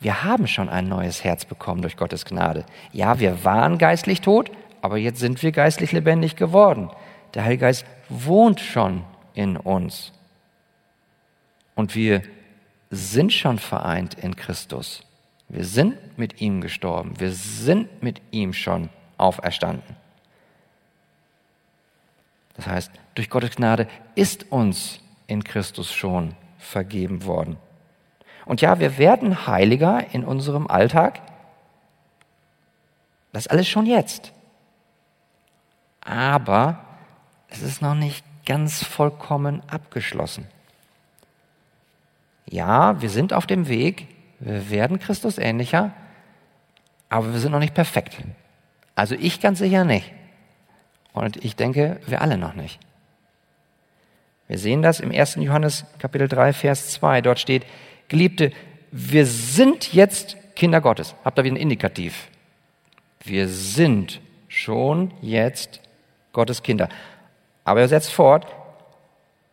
[0.00, 2.64] Wir haben schon ein neues Herz bekommen durch Gottes Gnade.
[2.92, 6.90] Ja, wir waren geistlich tot, aber jetzt sind wir geistlich lebendig geworden.
[7.34, 10.12] Der Heilige Geist wohnt schon in uns.
[11.74, 12.22] Und wir
[12.90, 15.02] sind schon vereint in Christus.
[15.48, 17.18] Wir sind mit ihm gestorben.
[17.18, 18.88] Wir sind mit ihm schon
[19.18, 19.96] auferstanden.
[22.60, 27.56] Das heißt, durch Gottes Gnade ist uns in Christus schon vergeben worden.
[28.44, 31.22] Und ja, wir werden heiliger in unserem Alltag.
[33.32, 34.32] Das alles schon jetzt.
[36.02, 36.84] Aber
[37.48, 40.46] es ist noch nicht ganz vollkommen abgeschlossen.
[42.44, 44.06] Ja, wir sind auf dem Weg,
[44.38, 45.92] wir werden Christus ähnlicher,
[47.08, 48.18] aber wir sind noch nicht perfekt.
[48.94, 50.12] Also ich ganz sicher nicht.
[51.12, 52.78] Und ich denke, wir alle noch nicht.
[54.48, 55.36] Wir sehen das im 1.
[55.36, 57.20] Johannes Kapitel 3, Vers 2.
[57.20, 57.64] Dort steht,
[58.08, 58.52] Geliebte,
[58.90, 61.14] wir sind jetzt Kinder Gottes.
[61.24, 62.28] Habt ihr wieder ein Indikativ?
[63.22, 65.80] Wir sind schon jetzt
[66.32, 66.88] Gottes Kinder.
[67.64, 68.46] Aber er setzt fort,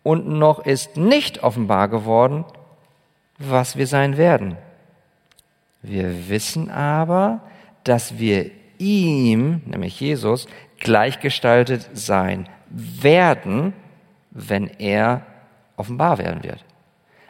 [0.07, 2.45] und noch ist nicht offenbar geworden,
[3.37, 4.55] was wir sein werden.
[5.81, 7.41] Wir wissen aber,
[7.83, 10.47] dass wir ihm, nämlich Jesus,
[10.79, 13.73] gleichgestaltet sein werden,
[14.31, 15.25] wenn er
[15.75, 16.63] offenbar werden wird.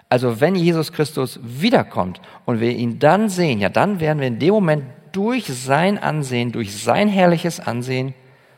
[0.10, 4.40] Also wenn Jesus Christus wiederkommt und wir ihn dann sehen, ja dann werden wir in
[4.40, 8.14] dem Moment durch sein Ansehen, durch sein herrliches Ansehen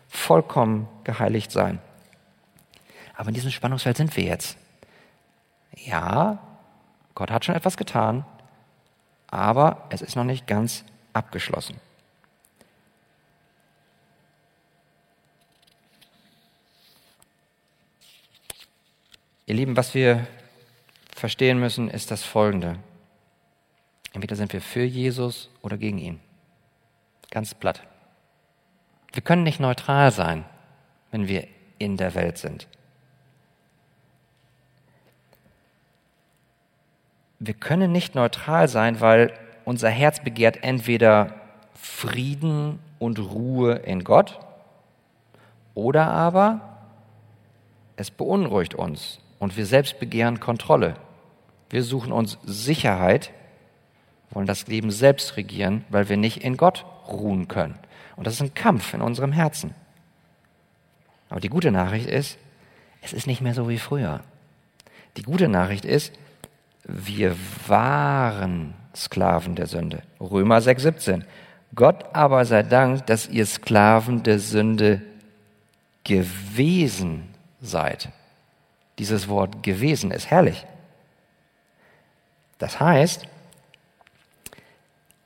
[0.08, 1.80] vollkommen geheiligt sein.
[3.15, 4.58] Aber in diesem Spannungsfeld sind wir jetzt.
[5.75, 6.39] Ja,
[7.15, 8.25] Gott hat schon etwas getan,
[9.30, 11.75] aber es ist noch nicht ganz abgeschlossen.
[19.49, 20.27] Ihr Lieben, was wir
[21.15, 22.77] verstehen müssen, ist das Folgende.
[24.13, 26.19] Entweder sind wir für Jesus oder gegen ihn.
[27.31, 27.81] Ganz platt.
[29.12, 30.45] Wir können nicht neutral sein,
[31.09, 31.47] wenn wir
[31.79, 32.67] in der Welt sind.
[37.39, 39.33] Wir können nicht neutral sein, weil
[39.65, 41.33] unser Herz begehrt entweder
[41.73, 44.38] Frieden und Ruhe in Gott.
[45.73, 46.77] Oder aber
[47.95, 50.95] es beunruhigt uns und wir selbst begehren Kontrolle.
[51.69, 53.32] Wir suchen uns Sicherheit,
[54.32, 57.80] wollen das Leben selbst regieren, weil wir nicht in Gott ruhen können.
[58.15, 59.73] Und das ist ein Kampf in unserem Herzen.
[61.30, 62.38] Aber die gute Nachricht ist,
[63.02, 64.21] es ist nicht mehr so wie früher.
[65.17, 66.13] Die gute Nachricht ist,
[66.84, 67.36] wir
[67.67, 70.02] waren Sklaven der Sünde.
[70.19, 71.23] Römer 6,17.
[71.75, 75.02] Gott aber sei Dank, dass ihr Sklaven der Sünde
[76.04, 77.30] gewesen
[77.62, 78.10] seid.
[78.99, 80.65] Dieses Wort gewesen ist herrlich.
[82.57, 83.25] Das heißt,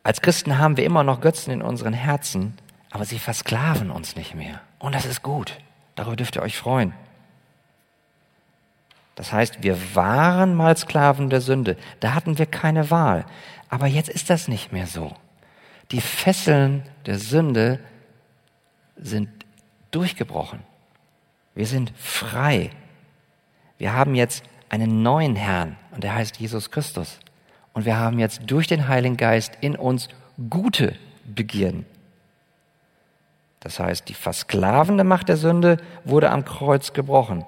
[0.03, 2.57] als Christen haben wir immer noch Götzen in unseren Herzen,
[2.91, 4.61] aber sie versklaven uns nicht mehr.
[4.77, 5.57] Und das ist gut.
[5.95, 6.93] Darüber dürft ihr euch freuen.
[9.15, 11.77] Das heißt, wir waren mal Sklaven der Sünde.
[11.99, 13.25] Da hatten wir keine Wahl.
[13.69, 15.15] Aber jetzt ist das nicht mehr so.
[15.91, 17.79] Die Fesseln der Sünde
[18.95, 19.29] sind
[19.91, 20.59] durchgebrochen.
[21.55, 22.71] Wir sind frei.
[23.83, 27.19] Wir haben jetzt einen neuen Herrn und der heißt Jesus Christus.
[27.73, 30.07] Und wir haben jetzt durch den Heiligen Geist in uns
[30.49, 31.85] gute Begierden.
[33.59, 37.43] Das heißt, die versklavende Macht der Sünde wurde am Kreuz gebrochen.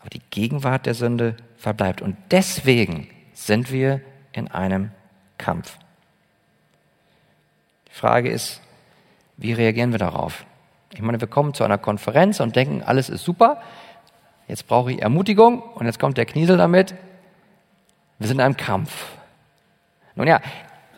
[0.00, 2.00] Aber die Gegenwart der Sünde verbleibt.
[2.00, 4.00] Und deswegen sind wir
[4.32, 4.92] in einem
[5.36, 5.76] Kampf.
[7.90, 8.62] Die Frage ist,
[9.36, 10.46] wie reagieren wir darauf?
[10.94, 13.60] Ich meine, wir kommen zu einer Konferenz und denken, alles ist super.
[14.50, 16.96] Jetzt brauche ich Ermutigung und jetzt kommt der Kniesel damit.
[18.18, 19.06] Wir sind in einem Kampf.
[20.16, 20.40] Nun ja,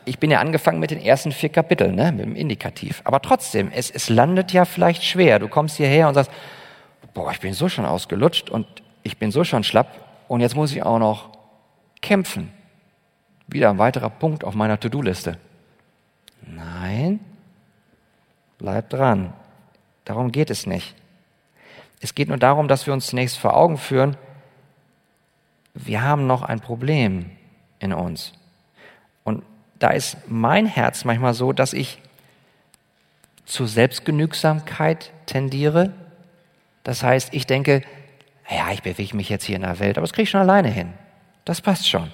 [0.07, 3.03] ich bin ja angefangen mit den ersten vier Kapiteln, ne, mit dem Indikativ.
[3.05, 5.38] Aber trotzdem, es, es landet ja vielleicht schwer.
[5.38, 6.31] Du kommst hierher und sagst,
[7.12, 8.67] boah, ich bin so schon ausgelutscht und
[9.03, 9.88] ich bin so schon schlapp
[10.29, 11.29] und jetzt muss ich auch noch
[12.01, 12.51] kämpfen.
[13.49, 15.37] Wieder ein weiterer Punkt auf meiner To-Do-Liste.
[16.41, 17.21] Nein,
[18.57, 19.35] bleib dran.
[20.07, 20.95] Darum geht es nicht.
[22.03, 24.17] Es geht nur darum, dass wir uns zunächst vor Augen führen,
[25.73, 27.31] wir haben noch ein Problem
[27.79, 28.33] in uns.
[29.25, 29.45] Und
[29.79, 32.01] da ist mein Herz manchmal so, dass ich
[33.47, 35.93] zur Selbstgenügsamkeit tendiere.
[36.83, 37.83] Das heißt, ich denke,
[38.51, 40.69] ja, ich bewege mich jetzt hier in der Welt, aber das kriege ich schon alleine
[40.69, 40.93] hin.
[41.45, 42.11] Das passt schon.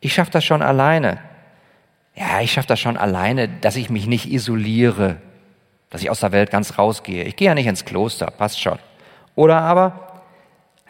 [0.00, 1.18] Ich schaffe das schon alleine.
[2.14, 5.20] Ja, ich schaffe das schon alleine, dass ich mich nicht isoliere,
[5.94, 7.22] dass ich aus der Welt ganz rausgehe.
[7.22, 8.80] Ich gehe ja nicht ins Kloster, passt schon.
[9.36, 10.24] Oder aber,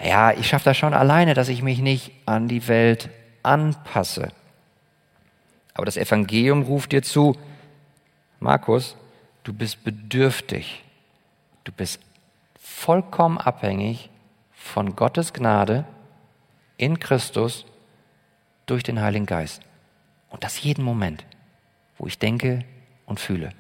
[0.02, 3.10] ja, ich schaffe das schon alleine, dass ich mich nicht an die Welt
[3.42, 4.32] anpasse.
[5.74, 7.36] Aber das Evangelium ruft dir zu,
[8.40, 8.96] Markus,
[9.42, 10.82] du bist bedürftig.
[11.64, 12.00] Du bist
[12.58, 14.08] vollkommen abhängig
[14.54, 15.84] von Gottes Gnade
[16.78, 17.66] in Christus
[18.64, 19.60] durch den Heiligen Geist.
[20.30, 21.26] Und das jeden Moment,
[21.98, 22.64] wo ich denke
[23.04, 23.52] und fühle.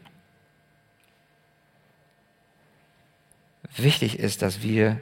[3.76, 5.00] Wichtig ist, dass wir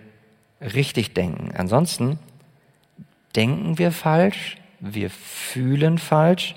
[0.60, 1.52] richtig denken.
[1.56, 2.18] Ansonsten
[3.36, 6.54] denken wir falsch, wir fühlen falsch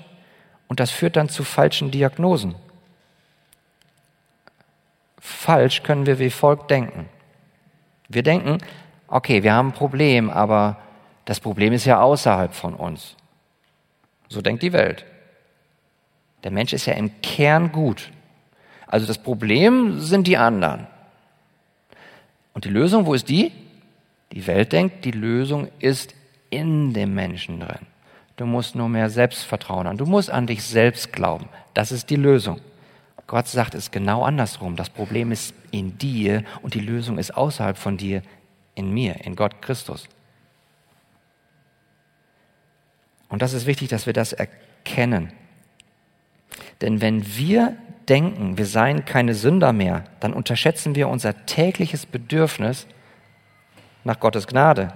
[0.68, 2.54] und das führt dann zu falschen Diagnosen.
[5.18, 7.08] Falsch können wir wie folgt denken.
[8.08, 8.58] Wir denken,
[9.08, 10.78] okay, wir haben ein Problem, aber
[11.24, 13.16] das Problem ist ja außerhalb von uns.
[14.28, 15.04] So denkt die Welt.
[16.44, 18.10] Der Mensch ist ja im Kern gut.
[18.86, 20.86] Also das Problem sind die anderen.
[22.56, 23.52] Und die Lösung, wo ist die?
[24.32, 26.14] Die Welt denkt, die Lösung ist
[26.48, 27.84] in dem Menschen drin.
[28.36, 29.98] Du musst nur mehr Selbstvertrauen haben.
[29.98, 31.50] Du musst an dich selbst glauben.
[31.74, 32.62] Das ist die Lösung.
[33.26, 34.74] Gott sagt es genau andersrum.
[34.74, 38.22] Das Problem ist in dir und die Lösung ist außerhalb von dir,
[38.74, 40.08] in mir, in Gott Christus.
[43.28, 45.30] Und das ist wichtig, dass wir das erkennen.
[46.80, 47.76] Denn wenn wir
[48.08, 52.86] denken, wir seien keine Sünder mehr, dann unterschätzen wir unser tägliches Bedürfnis
[54.04, 54.92] nach Gottes Gnade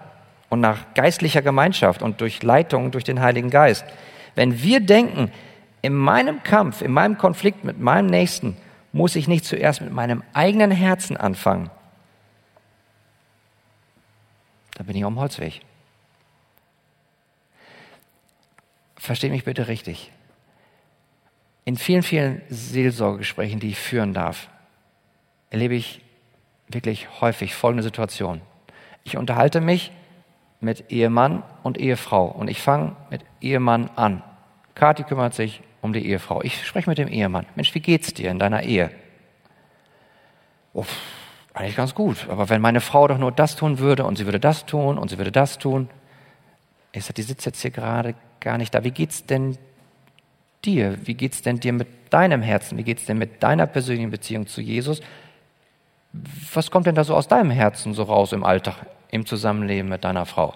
[0.48, 3.84] und nach geistlicher Gemeinschaft und durch Leitung durch den Heiligen Geist.
[4.34, 5.30] Wenn wir denken,
[5.82, 8.56] in meinem Kampf, in meinem Konflikt mit meinem Nächsten
[8.92, 11.70] muss ich nicht zuerst mit meinem eigenen Herzen anfangen.
[14.74, 15.60] Da bin ich am Holzweg.
[18.96, 20.12] Versteht mich bitte richtig.
[21.64, 24.48] In vielen, vielen Seelsorgegesprächen, die ich führen darf,
[25.50, 26.00] erlebe ich
[26.68, 28.40] wirklich häufig folgende Situation.
[29.04, 29.92] Ich unterhalte mich
[30.60, 34.22] mit Ehemann und Ehefrau und ich fange mit Ehemann an.
[34.74, 36.42] Kathi kümmert sich um die Ehefrau.
[36.42, 37.46] Ich spreche mit dem Ehemann.
[37.54, 38.90] Mensch, wie geht's dir in deiner Ehe?
[40.72, 40.84] Oh,
[41.54, 42.28] eigentlich ganz gut.
[42.28, 45.08] Aber wenn meine Frau doch nur das tun würde und sie würde das tun und
[45.08, 45.88] sie würde das tun.
[46.92, 48.84] Ich sage, die sitzt jetzt hier gerade gar nicht da.
[48.84, 49.58] Wie geht's denn
[50.64, 50.98] dir?
[51.06, 52.78] Wie geht's denn dir mit deinem Herzen?
[52.78, 55.00] Wie geht's denn mit deiner persönlichen Beziehung zu Jesus?
[56.52, 60.04] Was kommt denn da so aus deinem Herzen so raus im Alltag, im Zusammenleben mit
[60.04, 60.54] deiner Frau?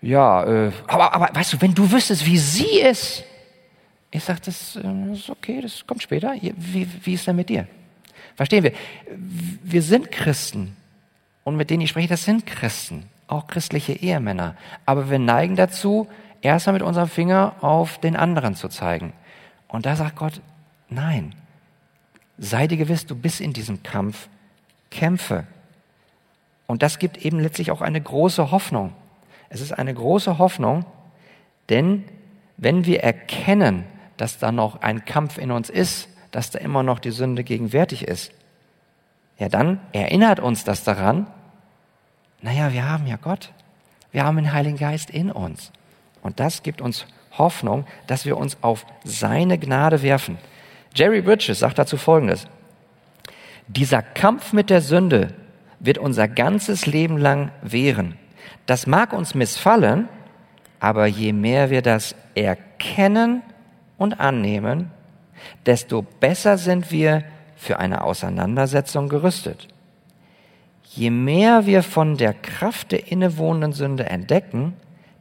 [0.00, 3.24] Ja, äh, aber, aber weißt du, wenn du wüsstest, wie sie ist,
[4.10, 6.34] ich sage, das äh, ist okay, das kommt später.
[6.40, 7.66] Wie, wie ist denn mit dir?
[8.36, 8.72] Verstehen wir?
[9.62, 10.76] Wir sind Christen.
[11.42, 13.06] Und mit denen ich spreche, das sind Christen.
[13.26, 14.56] Auch christliche Ehemänner.
[14.86, 16.06] Aber wir neigen dazu,
[16.44, 19.12] erstmal mit unserem Finger auf den anderen zu zeigen.
[19.68, 20.40] Und da sagt Gott,
[20.88, 21.34] nein.
[22.38, 24.28] Sei dir gewiss, du bist in diesem Kampf.
[24.90, 25.46] Kämpfe.
[26.66, 28.92] Und das gibt eben letztlich auch eine große Hoffnung.
[29.48, 30.84] Es ist eine große Hoffnung,
[31.68, 32.04] denn
[32.56, 33.84] wenn wir erkennen,
[34.16, 38.06] dass da noch ein Kampf in uns ist, dass da immer noch die Sünde gegenwärtig
[38.06, 38.32] ist,
[39.38, 41.26] ja dann erinnert uns das daran,
[42.40, 43.52] naja, wir haben ja Gott,
[44.12, 45.72] wir haben den Heiligen Geist in uns.
[46.24, 47.06] Und das gibt uns
[47.38, 50.38] Hoffnung, dass wir uns auf seine Gnade werfen.
[50.94, 52.48] Jerry Bridges sagt dazu Folgendes.
[53.68, 55.34] Dieser Kampf mit der Sünde
[55.80, 58.16] wird unser ganzes Leben lang währen.
[58.66, 60.08] Das mag uns missfallen,
[60.80, 63.42] aber je mehr wir das erkennen
[63.98, 64.90] und annehmen,
[65.66, 67.24] desto besser sind wir
[67.56, 69.68] für eine Auseinandersetzung gerüstet.
[70.84, 74.74] Je mehr wir von der Kraft der innewohnenden Sünde entdecken,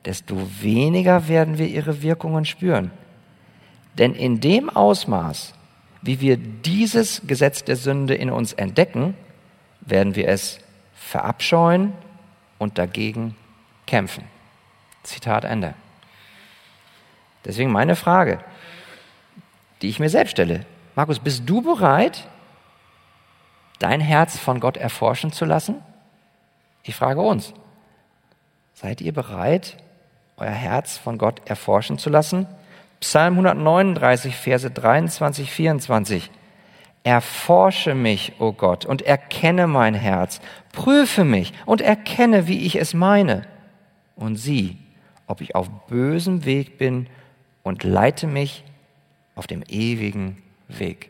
[0.06, 2.92] desto weniger werden wir ihre Wirkungen spüren.
[3.98, 5.54] Denn in dem Ausmaß,
[6.02, 9.16] wie wir dieses Gesetz der Sünde in uns entdecken,
[9.82, 10.60] werden wir es
[10.94, 11.94] verabscheuen
[12.58, 13.36] und dagegen
[13.86, 14.24] kämpfen.
[15.04, 15.74] Zitat Ende.
[17.46, 18.40] Deswegen meine Frage,
[19.82, 20.66] die ich mir selbst stelle.
[20.96, 22.28] Markus, bist du bereit,
[23.80, 25.82] dein Herz von Gott erforschen zu lassen?
[26.84, 27.54] Ich frage uns.
[28.74, 29.78] Seid ihr bereit,
[30.38, 32.48] euer Herz von Gott erforschen zu lassen?
[33.00, 36.32] Psalm 139, Verse 23, 24.
[37.04, 40.40] Erforsche mich, o oh Gott, und erkenne mein Herz.
[40.72, 43.46] Prüfe mich und erkenne, wie ich es meine.
[44.16, 44.78] Und sieh,
[45.28, 47.08] ob ich auf bösem Weg bin
[47.62, 48.64] und leite mich
[49.36, 51.10] auf dem ewigen Weg.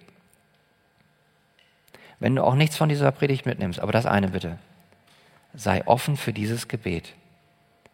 [2.20, 4.58] Wenn du auch nichts von dieser Predigt mitnimmst, aber das eine bitte,
[5.54, 7.14] sei offen für dieses Gebet.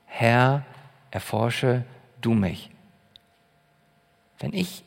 [0.05, 0.63] Herr,
[1.11, 1.83] erforsche
[2.21, 2.69] du mich.
[4.39, 4.83] Wenn ich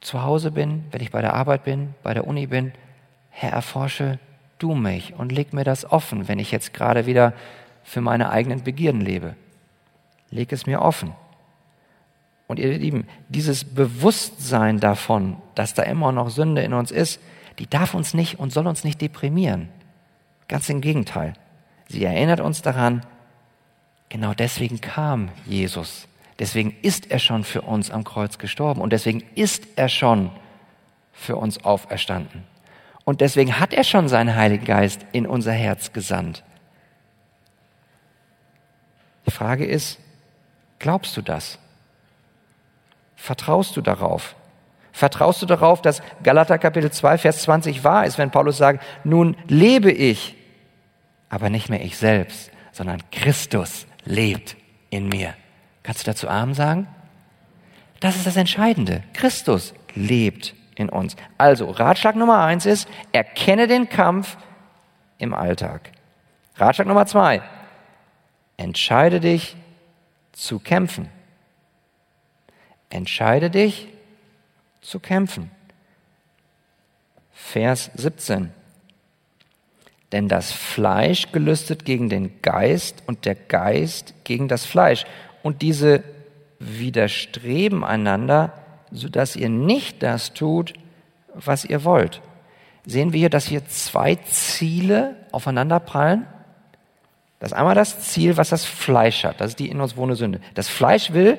[0.00, 2.72] zu Hause bin, wenn ich bei der Arbeit bin, bei der Uni bin,
[3.30, 4.18] Herr, erforsche
[4.58, 7.32] du mich und leg mir das offen, wenn ich jetzt gerade wieder
[7.82, 9.36] für meine eigenen Begierden lebe.
[10.30, 11.14] Leg es mir offen.
[12.46, 17.20] Und ihr Lieben, dieses Bewusstsein davon, dass da immer noch Sünde in uns ist,
[17.58, 19.68] die darf uns nicht und soll uns nicht deprimieren.
[20.48, 21.34] Ganz im Gegenteil.
[21.88, 23.06] Sie erinnert uns daran,
[24.12, 26.06] genau deswegen kam Jesus.
[26.38, 30.30] Deswegen ist er schon für uns am Kreuz gestorben und deswegen ist er schon
[31.12, 32.44] für uns auferstanden.
[33.04, 36.44] Und deswegen hat er schon seinen Heiligen Geist in unser Herz gesandt.
[39.26, 39.98] Die Frage ist,
[40.78, 41.58] glaubst du das?
[43.16, 44.36] Vertraust du darauf?
[44.92, 49.36] Vertraust du darauf, dass Galater Kapitel 2, Vers 20 wahr ist, wenn Paulus sagt, nun
[49.48, 50.34] lebe ich,
[51.30, 54.56] aber nicht mehr ich selbst, sondern Christus lebt
[54.90, 55.34] in mir.
[55.82, 56.86] Kannst du dazu Arm sagen?
[58.00, 59.02] Das ist das Entscheidende.
[59.12, 61.16] Christus lebt in uns.
[61.38, 64.36] Also, Ratschlag Nummer eins ist, erkenne den Kampf
[65.18, 65.92] im Alltag.
[66.56, 67.42] Ratschlag Nummer zwei,
[68.56, 69.56] entscheide dich
[70.32, 71.08] zu kämpfen.
[72.90, 73.88] Entscheide dich
[74.80, 75.50] zu kämpfen.
[77.32, 78.52] Vers 17.
[80.12, 85.04] Denn das Fleisch gelüstet gegen den Geist und der Geist gegen das Fleisch.
[85.42, 86.04] Und diese
[86.58, 88.52] widerstreben einander,
[88.90, 90.74] sodass ihr nicht das tut,
[91.34, 92.20] was ihr wollt.
[92.84, 96.26] Sehen wir hier, dass hier zwei Ziele aufeinanderprallen?
[97.38, 99.40] Das ist einmal das Ziel, was das Fleisch hat.
[99.40, 100.40] Das ist die in uns wohnende Sünde.
[100.54, 101.38] Das Fleisch will,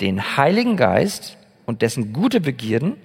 [0.00, 2.96] den Heiligen Geist und dessen gute Begierden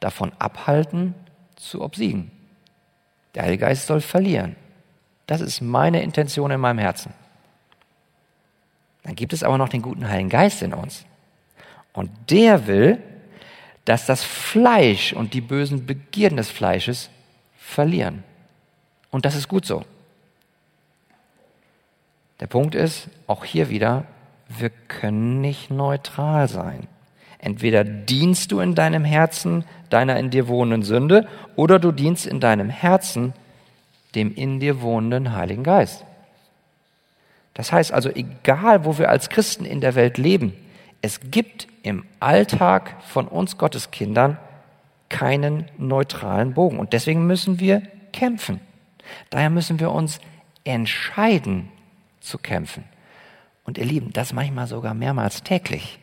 [0.00, 1.14] davon abhalten,
[1.56, 2.30] zu obsiegen.
[3.34, 4.56] Der Heilige Geist soll verlieren.
[5.26, 7.12] Das ist meine Intention in meinem Herzen.
[9.02, 11.04] Dann gibt es aber noch den guten Heiligen Geist in uns.
[11.92, 13.02] Und der will,
[13.84, 17.10] dass das Fleisch und die bösen Begierden des Fleisches
[17.58, 18.22] verlieren.
[19.10, 19.84] Und das ist gut so.
[22.40, 24.04] Der Punkt ist, auch hier wieder,
[24.48, 26.86] wir können nicht neutral sein.
[27.38, 32.40] Entweder dienst du in deinem Herzen deiner in dir wohnenden Sünde oder du dienst in
[32.40, 33.32] deinem Herzen
[34.14, 36.04] dem in dir wohnenden Heiligen Geist.
[37.54, 40.54] Das heißt also, egal wo wir als Christen in der Welt leben,
[41.02, 44.38] es gibt im Alltag von uns Gotteskindern
[45.08, 46.78] keinen neutralen Bogen.
[46.78, 47.82] Und deswegen müssen wir
[48.12, 48.60] kämpfen.
[49.30, 50.20] Daher müssen wir uns
[50.64, 51.68] entscheiden
[52.20, 52.84] zu kämpfen.
[53.64, 55.98] Und ihr Lieben, das manchmal sogar mehrmals täglich.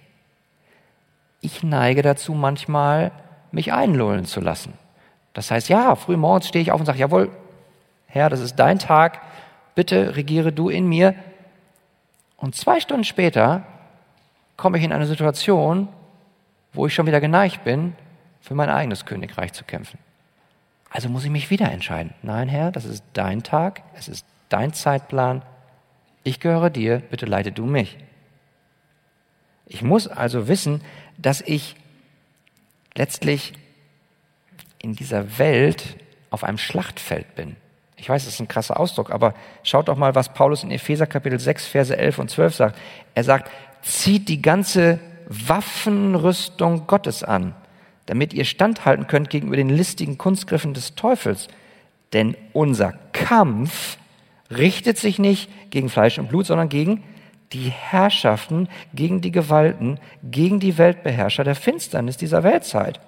[1.45, 3.11] Ich neige dazu, manchmal
[3.51, 4.73] mich einlullen zu lassen.
[5.33, 7.29] Das heißt, ja, früh morgens stehe ich auf und sage, jawohl,
[8.07, 9.21] Herr, das ist dein Tag,
[9.75, 11.13] bitte regiere du in mir.
[12.37, 13.61] Und zwei Stunden später
[14.57, 15.87] komme ich in eine Situation,
[16.73, 17.95] wo ich schon wieder geneigt bin,
[18.41, 19.99] für mein eigenes Königreich zu kämpfen.
[20.89, 22.15] Also muss ich mich wieder entscheiden.
[22.23, 25.43] Nein, Herr, das ist dein Tag, es ist dein Zeitplan.
[26.23, 27.99] Ich gehöre dir, bitte leite du mich.
[29.67, 30.81] Ich muss also wissen,
[31.17, 31.75] dass ich
[32.95, 33.53] letztlich
[34.79, 35.97] in dieser Welt
[36.29, 37.55] auf einem Schlachtfeld bin.
[37.97, 41.07] Ich weiß, das ist ein krasser Ausdruck, aber schaut doch mal, was Paulus in Epheser
[41.07, 42.79] Kapitel 6, Verse 11 und 12 sagt.
[43.13, 43.51] Er sagt,
[43.81, 47.55] zieht die ganze Waffenrüstung Gottes an,
[48.05, 51.47] damit ihr standhalten könnt gegenüber den listigen Kunstgriffen des Teufels.
[52.13, 53.97] Denn unser Kampf
[54.51, 57.03] richtet sich nicht gegen Fleisch und Blut, sondern gegen
[57.53, 62.99] die Herrschaften, gegen die Gewalten, gegen die Weltbeherrscher der Finsternis dieser Weltzeit.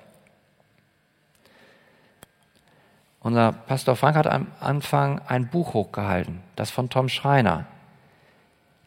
[3.20, 7.66] Unser Pastor Frank hat am Anfang ein Buch hochgehalten, das von Tom Schreiner.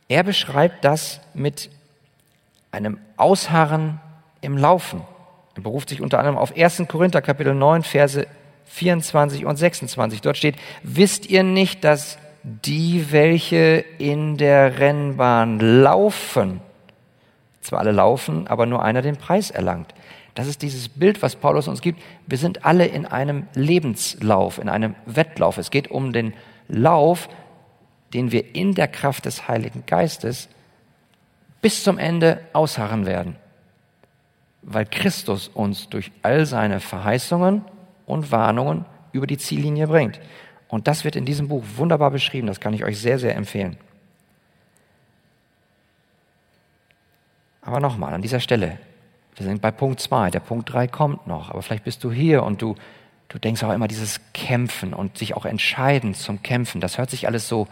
[0.09, 1.71] Er beschreibt das mit
[2.73, 4.01] einem Ausharren
[4.41, 5.03] im Laufen.
[5.57, 6.85] Er beruft sich unter anderem auf 1.
[6.89, 8.27] Korinther Kapitel 9, Verse
[8.65, 10.21] 24 und 26.
[10.21, 16.61] Dort steht, wisst ihr nicht, dass die, welche in der Rennbahn laufen,
[17.61, 19.95] zwar alle laufen, aber nur einer den Preis erlangt.
[20.35, 22.01] Das ist dieses Bild, was Paulus uns gibt.
[22.27, 25.59] Wir sind alle in einem Lebenslauf, in einem Wettlauf.
[25.59, 26.35] Es geht um den
[26.69, 27.29] Lauf,
[28.15, 30.49] den wir in der Kraft des Heiligen Geistes
[31.61, 33.37] bis zum Ende ausharren werden,
[34.63, 37.65] weil Christus uns durch all seine Verheißungen
[38.07, 40.21] und Warnungen über die Ziellinie bringt.
[40.71, 43.77] Und das wird in diesem Buch wunderbar beschrieben, das kann ich euch sehr, sehr empfehlen.
[47.63, 48.79] Aber nochmal an dieser Stelle,
[49.37, 52.43] wir sind bei Punkt 2, der Punkt 3 kommt noch, aber vielleicht bist du hier
[52.43, 52.77] und du,
[53.29, 57.27] du denkst auch immer dieses Kämpfen und sich auch entscheiden zum Kämpfen, das hört sich
[57.27, 57.67] alles so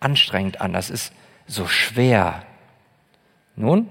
[0.00, 1.12] anstrengend an, das ist
[1.46, 2.42] so schwer.
[3.56, 3.88] Nun,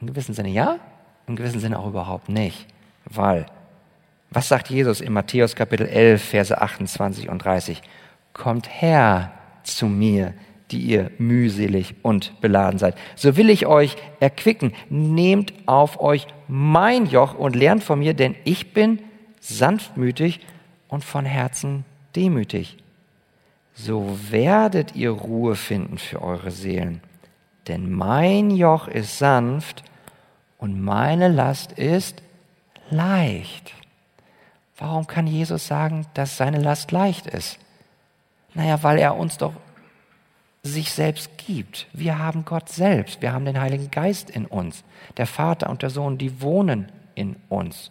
[0.00, 0.78] in gewissem Sinne ja,
[1.26, 2.66] in gewissem Sinne auch überhaupt nicht.
[3.04, 3.46] Weil,
[4.36, 7.80] was sagt Jesus in Matthäus Kapitel 11, Verse 28 und 30?
[8.34, 9.32] Kommt her
[9.62, 10.34] zu mir,
[10.70, 12.96] die ihr mühselig und beladen seid.
[13.14, 14.74] So will ich euch erquicken.
[14.90, 18.98] Nehmt auf euch mein Joch und lernt von mir, denn ich bin
[19.40, 20.40] sanftmütig
[20.88, 22.76] und von Herzen demütig.
[23.72, 27.00] So werdet ihr Ruhe finden für eure Seelen.
[27.68, 29.82] Denn mein Joch ist sanft
[30.58, 32.22] und meine Last ist
[32.90, 33.72] leicht.
[34.78, 37.58] Warum kann Jesus sagen, dass seine Last leicht ist?
[38.54, 39.54] Naja, weil er uns doch
[40.62, 41.86] sich selbst gibt.
[41.92, 43.22] Wir haben Gott selbst.
[43.22, 44.84] Wir haben den Heiligen Geist in uns.
[45.16, 47.90] Der Vater und der Sohn, die wohnen in uns.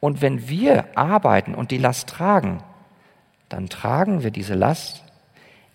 [0.00, 2.62] Und wenn wir arbeiten und die Last tragen,
[3.48, 5.02] dann tragen wir diese Last,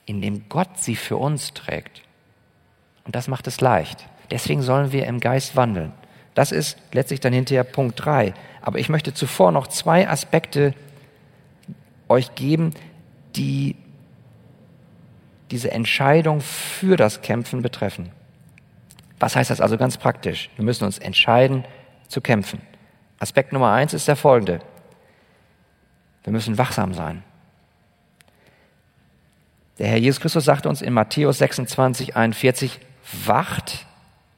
[0.05, 2.01] indem Gott sie für uns trägt.
[3.05, 4.07] Und das macht es leicht.
[4.31, 5.93] Deswegen sollen wir im Geist wandeln.
[6.35, 8.33] Das ist letztlich dann hinterher Punkt drei.
[8.69, 10.75] Aber ich möchte zuvor noch zwei Aspekte
[12.07, 12.75] euch geben,
[13.35, 13.75] die
[15.49, 18.11] diese Entscheidung für das Kämpfen betreffen.
[19.19, 20.51] Was heißt das also ganz praktisch?
[20.55, 21.65] Wir müssen uns entscheiden
[22.09, 22.61] zu kämpfen.
[23.17, 24.59] Aspekt Nummer eins ist der folgende.
[26.23, 27.23] Wir müssen wachsam sein.
[29.79, 32.79] Der Herr Jesus Christus sagte uns in Matthäus 26, 41,
[33.25, 33.87] wacht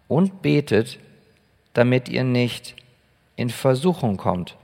[0.07, 0.99] und betet,
[1.73, 2.80] damit ihr nicht
[3.35, 4.57] in Versuchung kommt.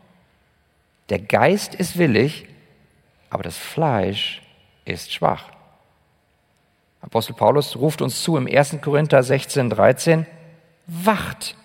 [1.10, 2.46] Der Geist ist willig,
[3.30, 4.42] aber das Fleisch
[4.86, 5.46] ist schwach.
[7.02, 8.82] Apostel Paulus ruft uns zu im 1.
[8.82, 10.26] Korinther 16, 13,
[10.88, 11.56] wacht.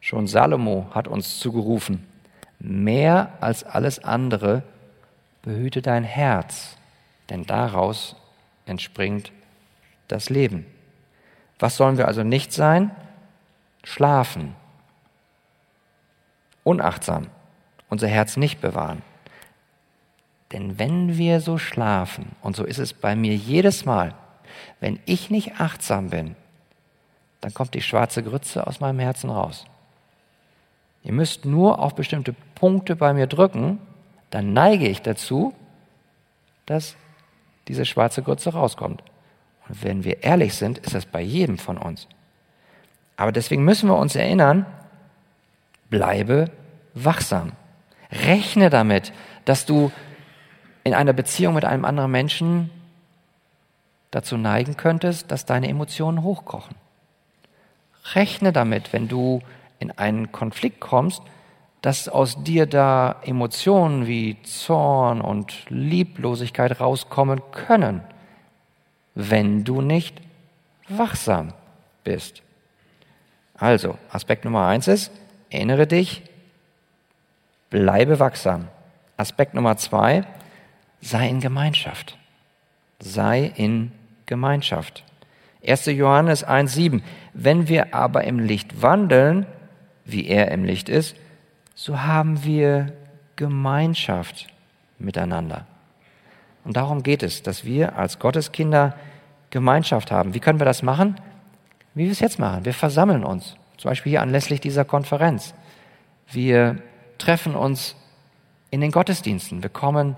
[0.00, 2.06] Schon Salomo hat uns zugerufen,
[2.60, 4.62] mehr als alles andere
[5.42, 6.76] behüte dein Herz,
[7.30, 8.16] denn daraus
[8.66, 9.32] entspringt
[10.08, 10.66] das Leben.
[11.58, 12.90] Was sollen wir also nicht sein?
[13.82, 14.54] Schlafen.
[16.66, 17.28] Unachtsam.
[17.88, 19.02] Unser Herz nicht bewahren.
[20.50, 24.14] Denn wenn wir so schlafen, und so ist es bei mir jedes Mal,
[24.80, 26.34] wenn ich nicht achtsam bin,
[27.40, 29.64] dann kommt die schwarze Grütze aus meinem Herzen raus.
[31.04, 33.78] Ihr müsst nur auf bestimmte Punkte bei mir drücken,
[34.30, 35.54] dann neige ich dazu,
[36.66, 36.96] dass
[37.68, 39.04] diese schwarze Grütze rauskommt.
[39.68, 42.08] Und wenn wir ehrlich sind, ist das bei jedem von uns.
[43.16, 44.66] Aber deswegen müssen wir uns erinnern,
[45.90, 46.50] bleibe
[46.94, 47.52] wachsam.
[48.10, 49.12] Rechne damit,
[49.44, 49.90] dass du
[50.84, 52.70] in einer Beziehung mit einem anderen Menschen
[54.10, 56.76] dazu neigen könntest, dass deine Emotionen hochkochen.
[58.14, 59.42] Rechne damit, wenn du
[59.78, 61.22] in einen Konflikt kommst,
[61.82, 68.00] dass aus dir da Emotionen wie Zorn und Lieblosigkeit rauskommen können,
[69.14, 70.20] wenn du nicht
[70.88, 71.52] wachsam
[72.04, 72.42] bist.
[73.54, 75.10] Also, Aspekt Nummer eins ist,
[75.50, 76.22] erinnere dich,
[77.70, 78.68] bleibe wachsam.
[79.16, 80.24] Aspekt Nummer zwei,
[81.00, 82.18] sei in Gemeinschaft.
[82.98, 83.92] Sei in
[84.26, 85.04] Gemeinschaft.
[85.66, 85.86] 1.
[85.86, 87.02] Johannes 1.7.
[87.32, 89.46] Wenn wir aber im Licht wandeln,
[90.04, 91.16] wie er im Licht ist,
[91.74, 92.92] so haben wir
[93.36, 94.46] Gemeinschaft
[94.98, 95.66] miteinander.
[96.64, 98.94] Und darum geht es, dass wir als Gotteskinder
[99.50, 100.34] Gemeinschaft haben.
[100.34, 101.16] Wie können wir das machen?
[101.94, 102.64] Wie wir es jetzt machen.
[102.64, 103.56] Wir versammeln uns,
[103.86, 105.54] zum Beispiel hier anlässlich dieser Konferenz.
[106.32, 106.82] Wir
[107.18, 107.94] treffen uns
[108.70, 109.62] in den Gottesdiensten.
[109.62, 110.16] Wir kommen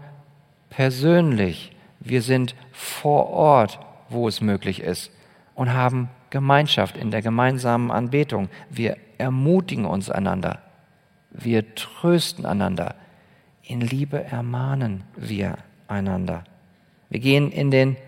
[0.70, 1.76] persönlich.
[2.00, 5.10] Wir sind vor Ort, wo es möglich ist
[5.54, 8.48] und haben Gemeinschaft in der gemeinsamen Anbetung.
[8.70, 10.62] Wir ermutigen uns einander.
[11.30, 12.94] Wir trösten einander.
[13.62, 15.58] In Liebe ermahnen wir
[15.88, 16.44] einander.
[17.10, 17.98] Wir gehen in den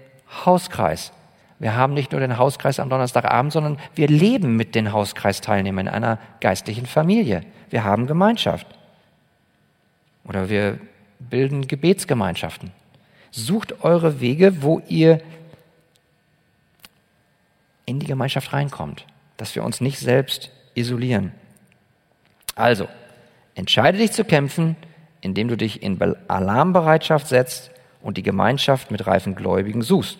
[0.46, 1.12] Hauskreis.
[1.60, 5.92] Wir haben nicht nur den Hauskreis am Donnerstagabend, sondern wir leben mit den Hauskreisteilnehmern in
[5.92, 7.42] einer geistlichen Familie.
[7.68, 8.66] Wir haben Gemeinschaft.
[10.24, 10.80] Oder wir
[11.18, 12.72] bilden Gebetsgemeinschaften.
[13.30, 15.20] Sucht eure Wege, wo ihr
[17.84, 19.04] in die Gemeinschaft reinkommt,
[19.36, 21.32] dass wir uns nicht selbst isolieren.
[22.54, 22.88] Also,
[23.54, 24.76] entscheide dich zu kämpfen,
[25.20, 30.18] indem du dich in Alarmbereitschaft setzt und die Gemeinschaft mit reifen Gläubigen suchst.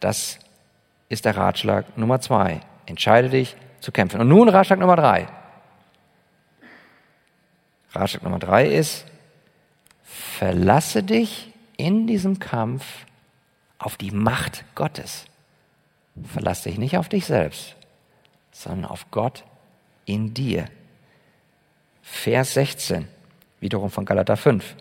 [0.00, 0.38] Das
[1.10, 2.60] ist der Ratschlag Nummer zwei.
[2.86, 4.20] Entscheide dich zu kämpfen.
[4.20, 5.28] Und nun Ratschlag Nummer drei.
[7.92, 9.04] Ratschlag Nummer drei ist,
[10.04, 12.84] verlasse dich in diesem Kampf
[13.78, 15.26] auf die Macht Gottes.
[16.32, 17.76] Verlass dich nicht auf dich selbst,
[18.52, 19.44] sondern auf Gott
[20.04, 20.66] in dir.
[22.02, 23.08] Vers 16,
[23.58, 24.76] wiederum von Galater 5.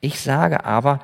[0.00, 1.00] Ich sage aber,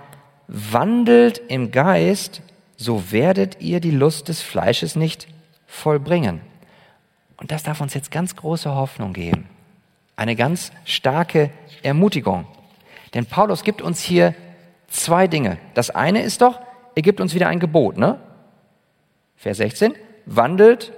[0.47, 2.43] wandelt im Geist,
[2.79, 5.27] so werdet ihr die Lust des Fleisches nicht
[5.67, 6.41] vollbringen.
[7.37, 9.49] Und das darf uns jetzt ganz große Hoffnung geben.
[10.17, 11.51] Eine ganz starke
[11.83, 12.47] Ermutigung.
[13.15, 14.35] Denn Paulus gibt uns hier
[14.87, 15.59] zwei Dinge.
[15.75, 16.61] Das eine ist doch,
[16.95, 18.19] er gibt uns wieder ein Gebot, ne?
[19.37, 19.95] Vers 16,
[20.27, 20.93] wandelt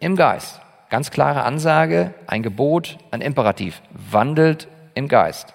[0.00, 0.60] im Geist.
[0.90, 3.82] Ganz klare Ansage, ein Gebot, ein Imperativ.
[3.90, 5.54] Wandelt im Geist.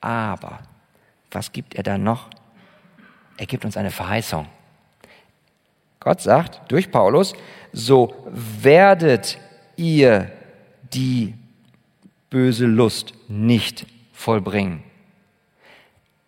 [0.00, 0.58] Aber,
[1.30, 2.28] was gibt er dann noch?
[3.36, 4.46] Er gibt uns eine Verheißung.
[6.00, 7.34] Gott sagt durch Paulus,
[7.72, 9.38] so werdet
[9.76, 10.30] ihr
[10.94, 11.34] die
[12.30, 14.82] böse Lust nicht vollbringen.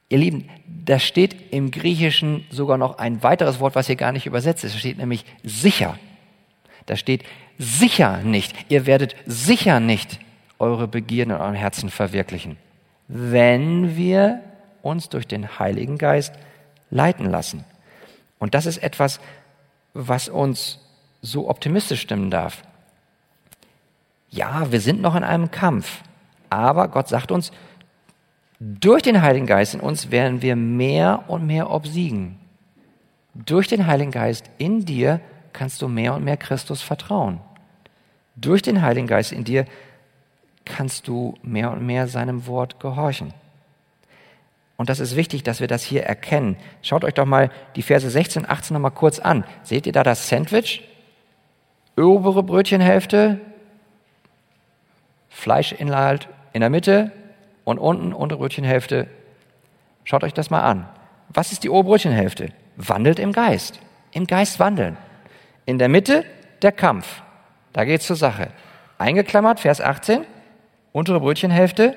[0.09, 4.27] Ihr Lieben, da steht im Griechischen sogar noch ein weiteres Wort, was hier gar nicht
[4.27, 4.75] übersetzt ist.
[4.75, 5.99] Da steht nämlich sicher.
[6.87, 7.25] Da steht
[7.59, 8.55] sicher nicht.
[8.71, 10.19] Ihr werdet sicher nicht
[10.59, 12.57] eure Begierden in eurem Herzen verwirklichen,
[13.07, 14.41] wenn wir
[14.83, 16.33] uns durch den Heiligen Geist
[16.91, 17.65] leiten lassen.
[18.39, 19.21] Und das ist etwas,
[19.95, 20.79] was uns
[21.23, 22.63] so optimistisch stimmen darf.
[24.31, 26.03] Ja, wir sind noch in einem Kampf,
[26.51, 27.51] aber Gott sagt uns,
[28.61, 32.39] durch den Heiligen Geist in uns werden wir mehr und mehr obsiegen.
[33.35, 35.21] Durch den Heiligen Geist in dir
[35.53, 37.41] kannst du mehr und mehr Christus vertrauen.
[38.37, 39.65] Durch den Heiligen Geist in dir
[40.65, 43.33] kannst du mehr und mehr seinem Wort gehorchen.
[44.79, 46.57] Und das ist wichtig, dass wir das hier erkennen.
[46.81, 49.45] Schaut euch doch mal die Verse 16, 18 nochmal kurz an.
[49.63, 50.89] Seht ihr da das Sandwich?
[51.99, 53.41] Obere Brötchenhälfte,
[55.29, 57.13] Fleischinhalt in der Mitte,
[57.69, 59.09] und unten untere Brötchenhälfte,
[60.05, 60.89] schaut euch das mal an.
[61.29, 62.49] Was ist die Oberbrötchenhälfte?
[62.77, 63.79] Wandelt im Geist.
[64.13, 64.97] Im Geist wandeln.
[65.67, 66.25] In der Mitte
[66.63, 67.21] der Kampf.
[67.75, 68.49] Da geht's zur Sache.
[68.97, 70.25] Eingeklammert, Vers 18,
[70.93, 71.95] untere Brötchenhälfte,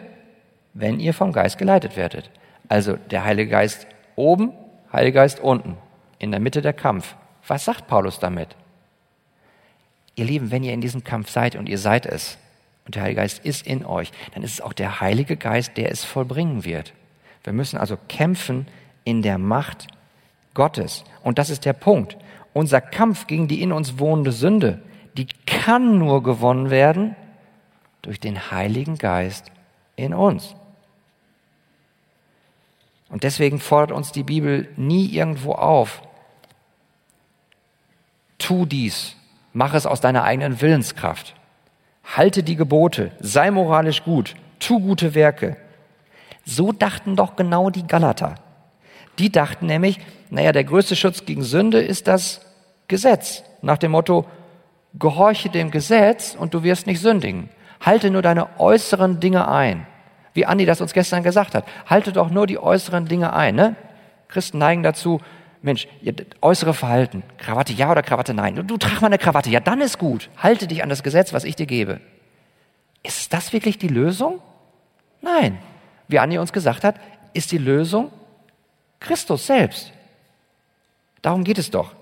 [0.73, 2.29] wenn ihr vom Geist geleitet werdet.
[2.71, 4.53] Also der Heilige Geist oben,
[4.93, 5.75] Heilige Geist unten.
[6.19, 7.17] In der Mitte der Kampf.
[7.45, 8.55] Was sagt Paulus damit?
[10.15, 12.37] Ihr Lieben, wenn ihr in diesem Kampf seid und ihr seid es,
[12.85, 15.91] und der Heilige Geist ist in euch, dann ist es auch der Heilige Geist, der
[15.91, 16.93] es vollbringen wird.
[17.43, 18.67] Wir müssen also kämpfen
[19.03, 19.87] in der Macht
[20.53, 21.03] Gottes.
[21.23, 22.15] Und das ist der Punkt.
[22.53, 24.81] Unser Kampf gegen die in uns wohnende Sünde,
[25.17, 27.17] die kann nur gewonnen werden
[28.01, 29.51] durch den Heiligen Geist
[29.97, 30.55] in uns.
[33.11, 36.01] Und deswegen fordert uns die Bibel nie irgendwo auf,
[38.37, 39.15] tu dies,
[39.53, 41.35] mach es aus deiner eigenen Willenskraft.
[42.03, 45.57] Halte die Gebote, sei moralisch gut, tu gute Werke.
[46.45, 48.35] So dachten doch genau die Galater.
[49.19, 49.99] Die dachten nämlich,
[50.29, 52.41] naja, der größte Schutz gegen Sünde ist das
[52.87, 53.43] Gesetz.
[53.61, 54.25] Nach dem Motto,
[54.97, 57.49] gehorche dem Gesetz und du wirst nicht sündigen.
[57.81, 59.85] Halte nur deine äußeren Dinge ein.
[60.33, 61.65] Wie Andi das uns gestern gesagt hat.
[61.87, 63.55] Halte doch nur die äußeren Dinge ein.
[63.55, 63.75] Ne?
[64.29, 65.19] Christen neigen dazu,
[65.61, 65.87] Mensch,
[66.41, 68.55] äußere Verhalten, Krawatte ja oder Krawatte nein.
[68.55, 70.29] Du, du trag mal eine Krawatte, ja, dann ist gut.
[70.37, 71.99] Halte dich an das Gesetz, was ich dir gebe.
[73.03, 74.39] Ist das wirklich die Lösung?
[75.21, 75.59] Nein.
[76.07, 76.95] Wie Andi uns gesagt hat,
[77.33, 78.11] ist die Lösung
[78.99, 79.91] Christus selbst.
[81.21, 81.93] Darum geht es doch.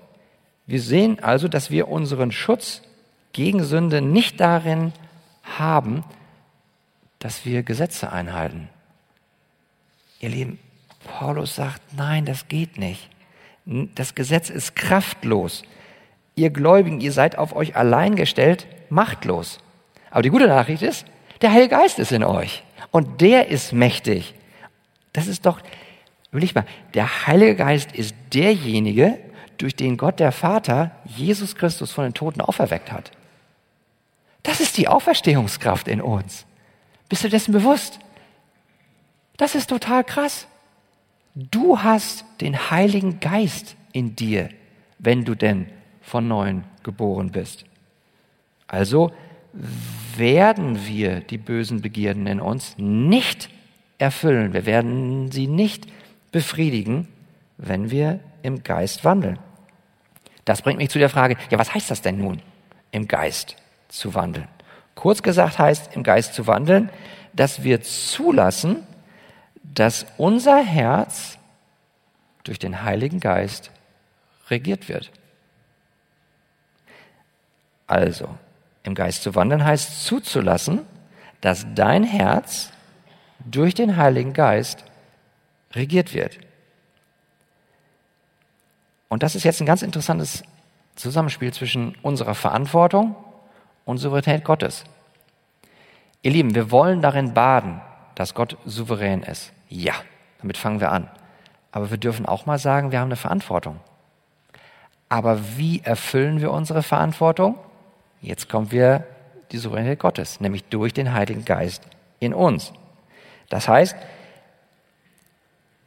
[0.66, 2.82] Wir sehen also, dass wir unseren Schutz
[3.32, 4.92] gegen Sünde nicht darin
[5.42, 6.04] haben,
[7.20, 8.68] dass wir Gesetze einhalten.
[10.18, 10.58] Ihr Lieben,
[11.04, 13.08] Paulus sagt, nein, das geht nicht.
[13.64, 15.62] Das Gesetz ist kraftlos.
[16.34, 19.60] Ihr Gläubigen, ihr seid auf euch allein gestellt, machtlos.
[20.10, 21.06] Aber die gute Nachricht ist,
[21.40, 22.64] der Heilige Geist ist in euch.
[22.90, 24.34] Und der ist mächtig.
[25.12, 25.60] Das ist doch,
[26.32, 29.18] will ich mal, der Heilige Geist ist derjenige,
[29.58, 33.10] durch den Gott der Vater Jesus Christus von den Toten auferweckt hat.
[34.42, 36.46] Das ist die Auferstehungskraft in uns.
[37.10, 37.98] Bist du dessen bewusst?
[39.36, 40.46] Das ist total krass.
[41.34, 44.48] Du hast den Heiligen Geist in dir,
[44.98, 45.66] wenn du denn
[46.00, 47.64] von neuem geboren bist.
[48.68, 49.12] Also
[50.16, 53.50] werden wir die bösen Begierden in uns nicht
[53.98, 54.52] erfüllen.
[54.52, 55.86] Wir werden sie nicht
[56.30, 57.08] befriedigen,
[57.58, 59.40] wenn wir im Geist wandeln.
[60.44, 62.40] Das bringt mich zu der Frage, ja, was heißt das denn nun,
[62.92, 63.56] im Geist
[63.88, 64.48] zu wandeln?
[65.00, 66.90] Kurz gesagt heißt, im Geist zu wandeln,
[67.32, 68.86] dass wir zulassen,
[69.62, 71.38] dass unser Herz
[72.44, 73.70] durch den Heiligen Geist
[74.50, 75.10] regiert wird.
[77.86, 78.28] Also,
[78.82, 80.80] im Geist zu wandeln heißt zuzulassen,
[81.40, 82.68] dass dein Herz
[83.38, 84.84] durch den Heiligen Geist
[85.72, 86.36] regiert wird.
[89.08, 90.42] Und das ist jetzt ein ganz interessantes
[90.94, 93.16] Zusammenspiel zwischen unserer Verantwortung
[93.84, 94.84] und Souveränität Gottes.
[96.22, 97.80] Ihr Lieben, wir wollen darin baden,
[98.14, 99.52] dass Gott souverän ist.
[99.68, 99.94] Ja,
[100.40, 101.08] damit fangen wir an.
[101.72, 103.80] Aber wir dürfen auch mal sagen, wir haben eine Verantwortung.
[105.08, 107.58] Aber wie erfüllen wir unsere Verantwortung?
[108.20, 109.06] Jetzt kommen wir
[109.50, 111.82] die Souveränität Gottes, nämlich durch den Heiligen Geist
[112.20, 112.72] in uns.
[113.48, 113.96] Das heißt,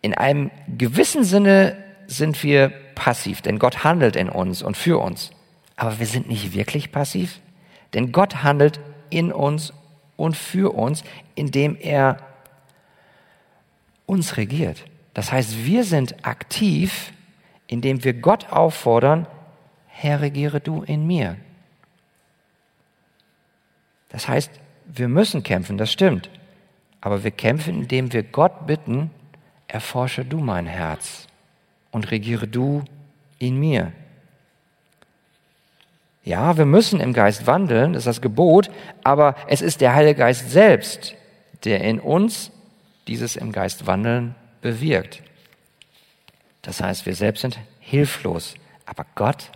[0.02, 1.78] in einem gewissen Sinne
[2.08, 5.32] sind wir passiv, denn Gott handelt in uns und für uns.
[5.76, 7.40] Aber wir sind nicht wirklich passiv,
[7.94, 8.80] denn Gott handelt
[9.10, 9.74] in uns
[10.16, 11.04] und für uns,
[11.36, 12.18] indem er
[14.06, 14.86] uns regiert.
[15.14, 17.14] Das heißt, wir sind aktiv,
[17.68, 19.28] indem wir Gott auffordern,
[19.88, 21.38] Herr, regiere du in mir.
[24.10, 24.52] Das heißt,
[24.86, 26.30] wir müssen kämpfen, das stimmt.
[27.02, 29.12] Aber wir kämpfen, indem wir Gott bitten,
[29.68, 31.28] erforsche du mein Herz
[31.92, 32.84] und regiere du
[33.40, 33.92] in mir.
[36.24, 38.72] Ja, wir müssen im Geist wandeln, das ist das Gebot,
[39.04, 41.16] aber es ist der Heilige Geist selbst,
[41.66, 42.52] der in uns
[43.08, 45.22] dieses im Geist wandeln bewirkt.
[46.62, 48.56] Das heißt, wir selbst sind hilflos,
[48.86, 49.52] aber Gott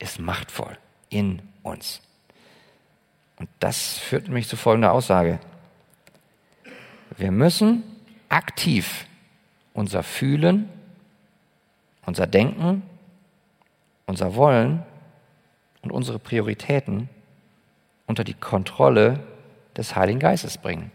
[0.00, 0.76] ist machtvoll
[1.08, 2.00] in uns.
[3.38, 5.38] Und das führt mich zu folgender Aussage.
[7.16, 7.84] Wir müssen
[8.28, 9.06] aktiv
[9.72, 10.68] unser Fühlen,
[12.04, 12.82] unser Denken,
[14.06, 14.82] unser Wollen
[15.82, 17.08] und unsere Prioritäten
[18.06, 19.20] unter die Kontrolle
[19.76, 20.90] des Heiligen Geistes bringen.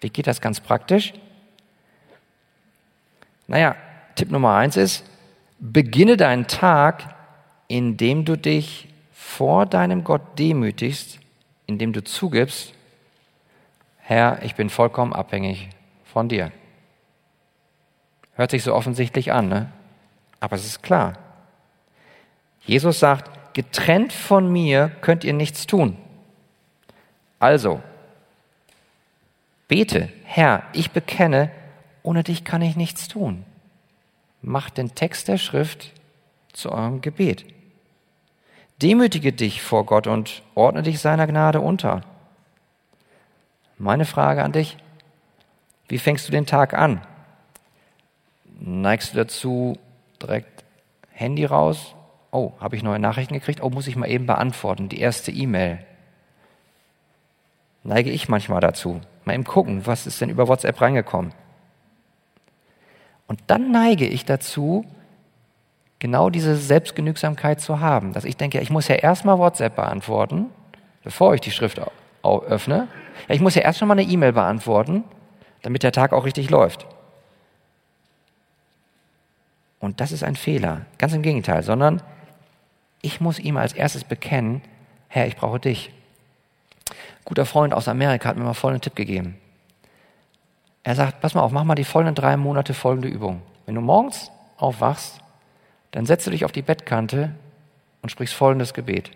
[0.00, 1.12] Wie geht das ganz praktisch?
[3.46, 3.76] Naja,
[4.14, 5.04] Tipp Nummer eins ist,
[5.58, 7.14] beginne deinen Tag,
[7.68, 11.18] indem du dich vor deinem Gott demütigst,
[11.66, 12.74] indem du zugibst,
[13.98, 15.68] Herr, ich bin vollkommen abhängig
[16.04, 16.50] von dir.
[18.34, 19.72] Hört sich so offensichtlich an, ne?
[20.40, 21.14] aber es ist klar.
[22.64, 25.96] Jesus sagt, getrennt von mir könnt ihr nichts tun.
[27.38, 27.80] Also,
[29.68, 31.50] bete, Herr, ich bekenne,
[32.02, 33.44] ohne dich kann ich nichts tun.
[34.42, 35.92] Macht den Text der Schrift
[36.52, 37.44] zu eurem Gebet.
[38.82, 42.02] Demütige dich vor Gott und ordne dich seiner Gnade unter.
[43.76, 44.76] Meine Frage an dich,
[45.88, 47.02] wie fängst du den Tag an?
[48.58, 49.78] Neigst du dazu,
[50.20, 50.64] direkt
[51.10, 51.94] Handy raus?
[52.32, 53.62] Oh, habe ich neue Nachrichten gekriegt?
[53.62, 55.84] Oh, muss ich mal eben beantworten, die erste E-Mail.
[57.82, 59.00] Neige ich manchmal dazu.
[59.24, 61.32] Mal eben gucken, was ist denn über WhatsApp reingekommen?
[63.26, 64.84] Und dann neige ich dazu,
[65.98, 70.46] genau diese Selbstgenügsamkeit zu haben, dass ich denke, ich muss ja erstmal WhatsApp beantworten,
[71.02, 71.80] bevor ich die Schrift
[72.22, 72.88] öffne.
[73.28, 75.04] Ja, ich muss ja erst schon mal eine E-Mail beantworten,
[75.62, 76.86] damit der Tag auch richtig läuft.
[79.78, 82.02] Und das ist ein Fehler, ganz im Gegenteil, sondern
[83.02, 84.62] ich muss ihm als erstes bekennen,
[85.08, 85.92] Herr, ich brauche dich.
[87.24, 89.36] Guter Freund aus Amerika hat mir mal folgenden Tipp gegeben.
[90.82, 93.42] Er sagt, pass mal auf, mach mal die folgenden drei Monate folgende Übung.
[93.66, 95.20] Wenn du morgens aufwachst,
[95.90, 97.34] dann setzt du dich auf die Bettkante
[98.02, 99.10] und sprichst folgendes Gebet.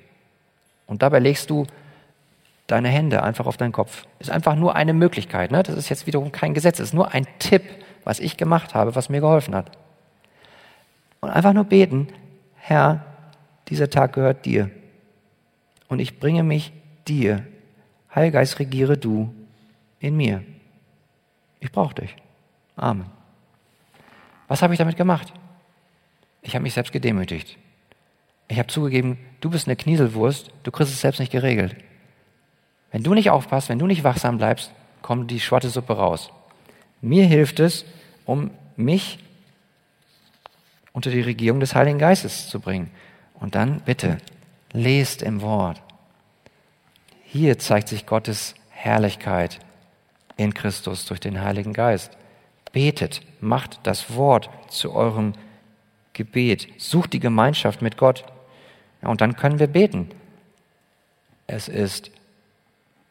[0.86, 1.66] Und dabei legst du
[2.66, 4.06] deine Hände einfach auf deinen Kopf.
[4.18, 5.50] Ist einfach nur eine Möglichkeit.
[5.50, 5.62] Ne?
[5.62, 6.78] Das ist jetzt wiederum kein Gesetz.
[6.78, 7.62] Es ist nur ein Tipp,
[8.04, 9.70] was ich gemacht habe, was mir geholfen hat.
[11.20, 12.08] Und einfach nur beten,
[12.56, 13.04] Herr,
[13.68, 14.70] dieser Tag gehört dir.
[15.88, 16.72] Und ich bringe mich
[17.06, 17.46] dir.
[18.14, 19.34] Heilgeist, regiere du
[20.00, 20.44] in mir.
[21.60, 22.14] Ich brauche dich.
[22.76, 23.06] Amen.
[24.48, 25.32] Was habe ich damit gemacht?
[26.42, 27.56] Ich habe mich selbst gedemütigt.
[28.48, 31.76] Ich habe zugegeben, du bist eine Knieselwurst, du kriegst es selbst nicht geregelt.
[32.92, 34.70] Wenn du nicht aufpasst, wenn du nicht wachsam bleibst,
[35.02, 36.30] kommt die schwatte Suppe raus.
[37.00, 37.84] Mir hilft es,
[38.26, 39.18] um mich
[40.92, 42.90] unter die Regierung des Heiligen Geistes zu bringen.
[43.34, 44.18] Und dann bitte,
[44.72, 45.82] lest im Wort.
[47.24, 49.58] Hier zeigt sich Gottes Herrlichkeit
[50.36, 52.16] in Christus durch den Heiligen Geist.
[52.72, 55.32] Betet, macht das Wort zu eurem
[56.12, 58.24] Gebet, sucht die Gemeinschaft mit Gott.
[59.02, 60.10] Ja, und dann können wir beten.
[61.46, 62.10] Es ist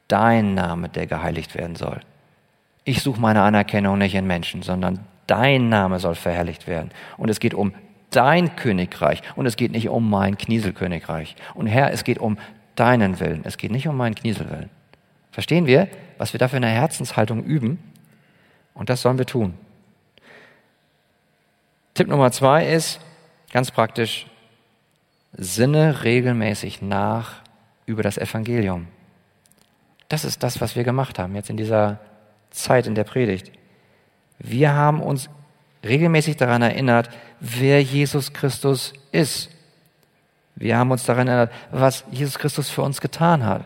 [0.07, 2.01] dein Name, der geheiligt werden soll.
[2.83, 6.91] Ich suche meine Anerkennung nicht in Menschen, sondern dein Name soll verherrlicht werden.
[7.17, 7.73] Und es geht um
[8.15, 11.35] dein Königreich und es geht nicht um mein Knieselkönigreich.
[11.53, 12.37] Und Herr, es geht um
[12.75, 13.41] deinen Willen.
[13.43, 14.69] Es geht nicht um meinen Knieselwillen.
[15.31, 15.87] Verstehen wir,
[16.17, 17.79] was wir da für eine Herzenshaltung üben?
[18.73, 19.53] Und das sollen wir tun.
[21.93, 22.99] Tipp Nummer zwei ist,
[23.51, 24.27] ganz praktisch,
[25.33, 27.41] sinne regelmäßig nach
[27.85, 28.87] über das Evangelium.
[30.09, 31.99] Das ist das, was wir gemacht haben jetzt in dieser
[32.51, 33.51] Zeit in der Predigt.
[34.39, 35.29] Wir haben uns
[35.83, 37.09] regelmäßig daran erinnert,
[37.39, 39.49] wer Jesus Christus ist.
[40.55, 43.65] Wir haben uns daran erinnert, was Jesus Christus für uns getan hat.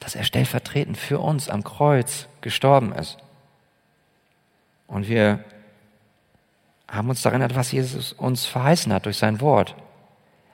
[0.00, 3.16] Dass er stellvertretend für uns am Kreuz gestorben ist.
[4.86, 5.40] Und wir
[6.88, 9.74] haben uns daran erinnert, was Jesus uns verheißen hat durch sein Wort.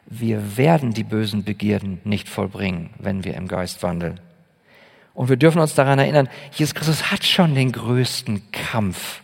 [0.07, 4.21] Wir werden die bösen Begierden nicht vollbringen, wenn wir im Geist wandeln.
[5.15, 9.23] Und wir dürfen uns daran erinnern, Jesus Christus hat schon den größten Kampf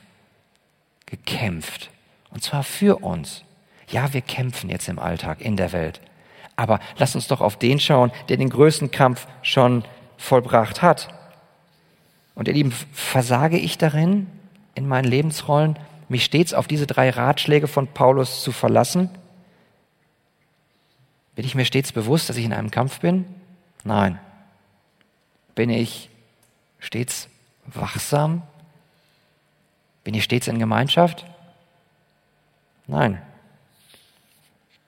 [1.08, 1.90] gekämpft.
[2.30, 3.44] Und zwar für uns.
[3.88, 6.00] Ja, wir kämpfen jetzt im Alltag, in der Welt.
[6.56, 9.84] Aber lass uns doch auf den schauen, der den größten Kampf schon
[10.16, 11.08] vollbracht hat.
[12.34, 14.26] Und ihr Lieben, versage ich darin,
[14.74, 15.78] in meinen Lebensrollen,
[16.08, 19.10] mich stets auf diese drei Ratschläge von Paulus zu verlassen?
[21.34, 23.24] Bin ich mir stets bewusst, dass ich in einem Kampf bin?
[23.84, 24.18] Nein.
[25.54, 26.10] Bin ich
[26.78, 27.28] stets
[27.66, 28.42] wachsam?
[30.04, 31.26] Bin ich stets in Gemeinschaft?
[32.86, 33.20] Nein.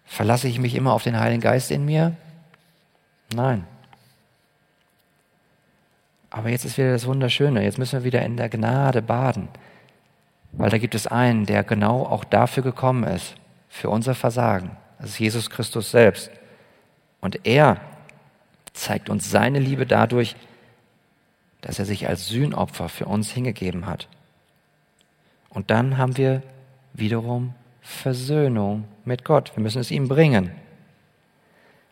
[0.07, 2.17] Verlasse ich mich immer auf den Heiligen Geist in mir?
[3.33, 3.65] Nein.
[6.31, 7.63] Aber jetzt ist wieder das Wunderschöne.
[7.63, 9.49] Jetzt müssen wir wieder in der Gnade baden.
[10.53, 13.35] Weil da gibt es einen, der genau auch dafür gekommen ist,
[13.69, 14.77] für unser Versagen.
[14.99, 16.31] Das ist Jesus Christus selbst.
[17.21, 17.81] Und er
[18.73, 20.37] zeigt uns seine Liebe dadurch,
[21.61, 24.09] dass er sich als Sühnopfer für uns hingegeben hat.
[25.51, 26.43] Und dann haben wir
[26.93, 29.53] wiederum Versöhnung mit Gott.
[29.55, 30.53] Wir müssen es ihm bringen.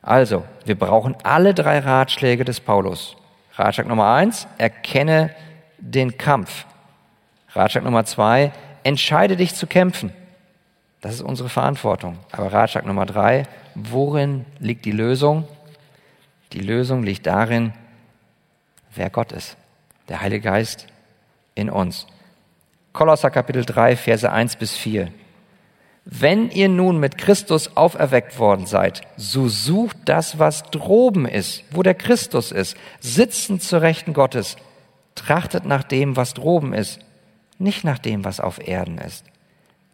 [0.02, 3.16] Also, wir brauchen alle drei Ratschläge des Paulus.
[3.54, 5.34] Ratschlag Nummer eins, erkenne
[5.78, 6.66] den Kampf.
[7.50, 8.52] Ratschlag Nummer zwei,
[8.84, 10.12] entscheide dich zu kämpfen.
[11.00, 12.18] Das ist unsere Verantwortung.
[12.32, 13.44] Aber Ratschlag Nummer drei,
[13.74, 15.46] worin liegt die Lösung?
[16.52, 17.72] Die Lösung liegt darin,
[18.94, 19.56] wer Gott ist.
[20.08, 20.86] Der Heilige Geist
[21.54, 22.06] in uns.
[22.98, 25.12] Kolosser Kapitel 3, Verse 1 bis 4.
[26.04, 31.84] Wenn ihr nun mit Christus auferweckt worden seid, so sucht das, was droben ist, wo
[31.84, 34.56] der Christus ist, sitzend zur Rechten Gottes.
[35.14, 36.98] Trachtet nach dem, was droben ist,
[37.60, 39.24] nicht nach dem, was auf Erden ist.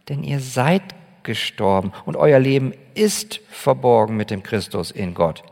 [0.08, 0.94] Denn ihr seid
[1.24, 5.42] gestorben und euer Leben ist verborgen mit dem Christus in Gott.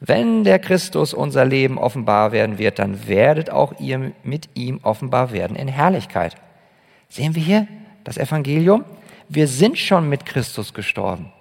[0.00, 5.32] Wenn der Christus unser Leben offenbar werden wird, dann werdet auch ihr mit ihm offenbar
[5.32, 6.34] werden in Herrlichkeit.
[7.08, 7.68] Sehen wir hier
[8.04, 8.84] das Evangelium?
[9.28, 11.32] Wir sind schon mit Christus gestorben.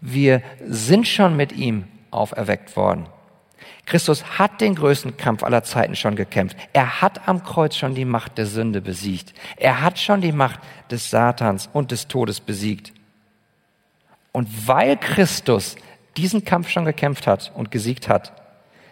[0.00, 3.06] Wir sind schon mit ihm auferweckt worden.
[3.86, 6.56] Christus hat den größten Kampf aller Zeiten schon gekämpft.
[6.72, 9.32] Er hat am Kreuz schon die Macht der Sünde besiegt.
[9.56, 12.92] Er hat schon die Macht des Satans und des Todes besiegt.
[14.32, 15.76] Und weil Christus
[16.16, 18.32] diesen Kampf schon gekämpft hat und gesiegt hat,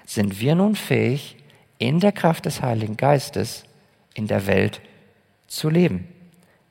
[0.06, 1.36] sind wir nun fähig,
[1.78, 3.64] in der Kraft des Heiligen Geistes
[4.14, 4.80] in der Welt
[5.54, 6.08] zu leben.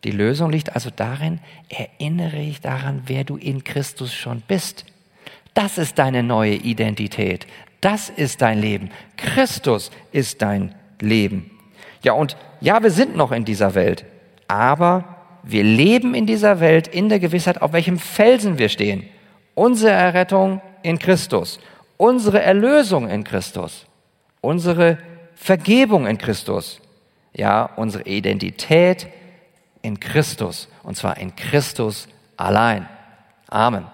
[0.04, 4.86] Die Lösung liegt also darin, erinnere dich daran, wer du in Christus schon bist.
[5.54, 7.48] Das ist deine neue Identität.
[7.80, 8.90] Das ist dein Leben.
[9.18, 11.52] Christus ist dein Leben.
[12.02, 14.06] Ja, und ja, wir sind noch in dieser Welt,
[14.48, 19.06] aber wir leben in dieser Welt in der Gewissheit, auf welchem Felsen wir stehen.
[19.56, 21.60] Unsere Errettung in Christus,
[21.98, 23.86] unsere Erlösung in Christus,
[24.42, 24.98] unsere
[25.36, 26.82] Vergebung in Christus,
[27.34, 29.08] ja, unsere Identität
[29.82, 32.08] in Christus, und zwar in Christus
[32.38, 32.88] allein.
[33.50, 33.86] Amen.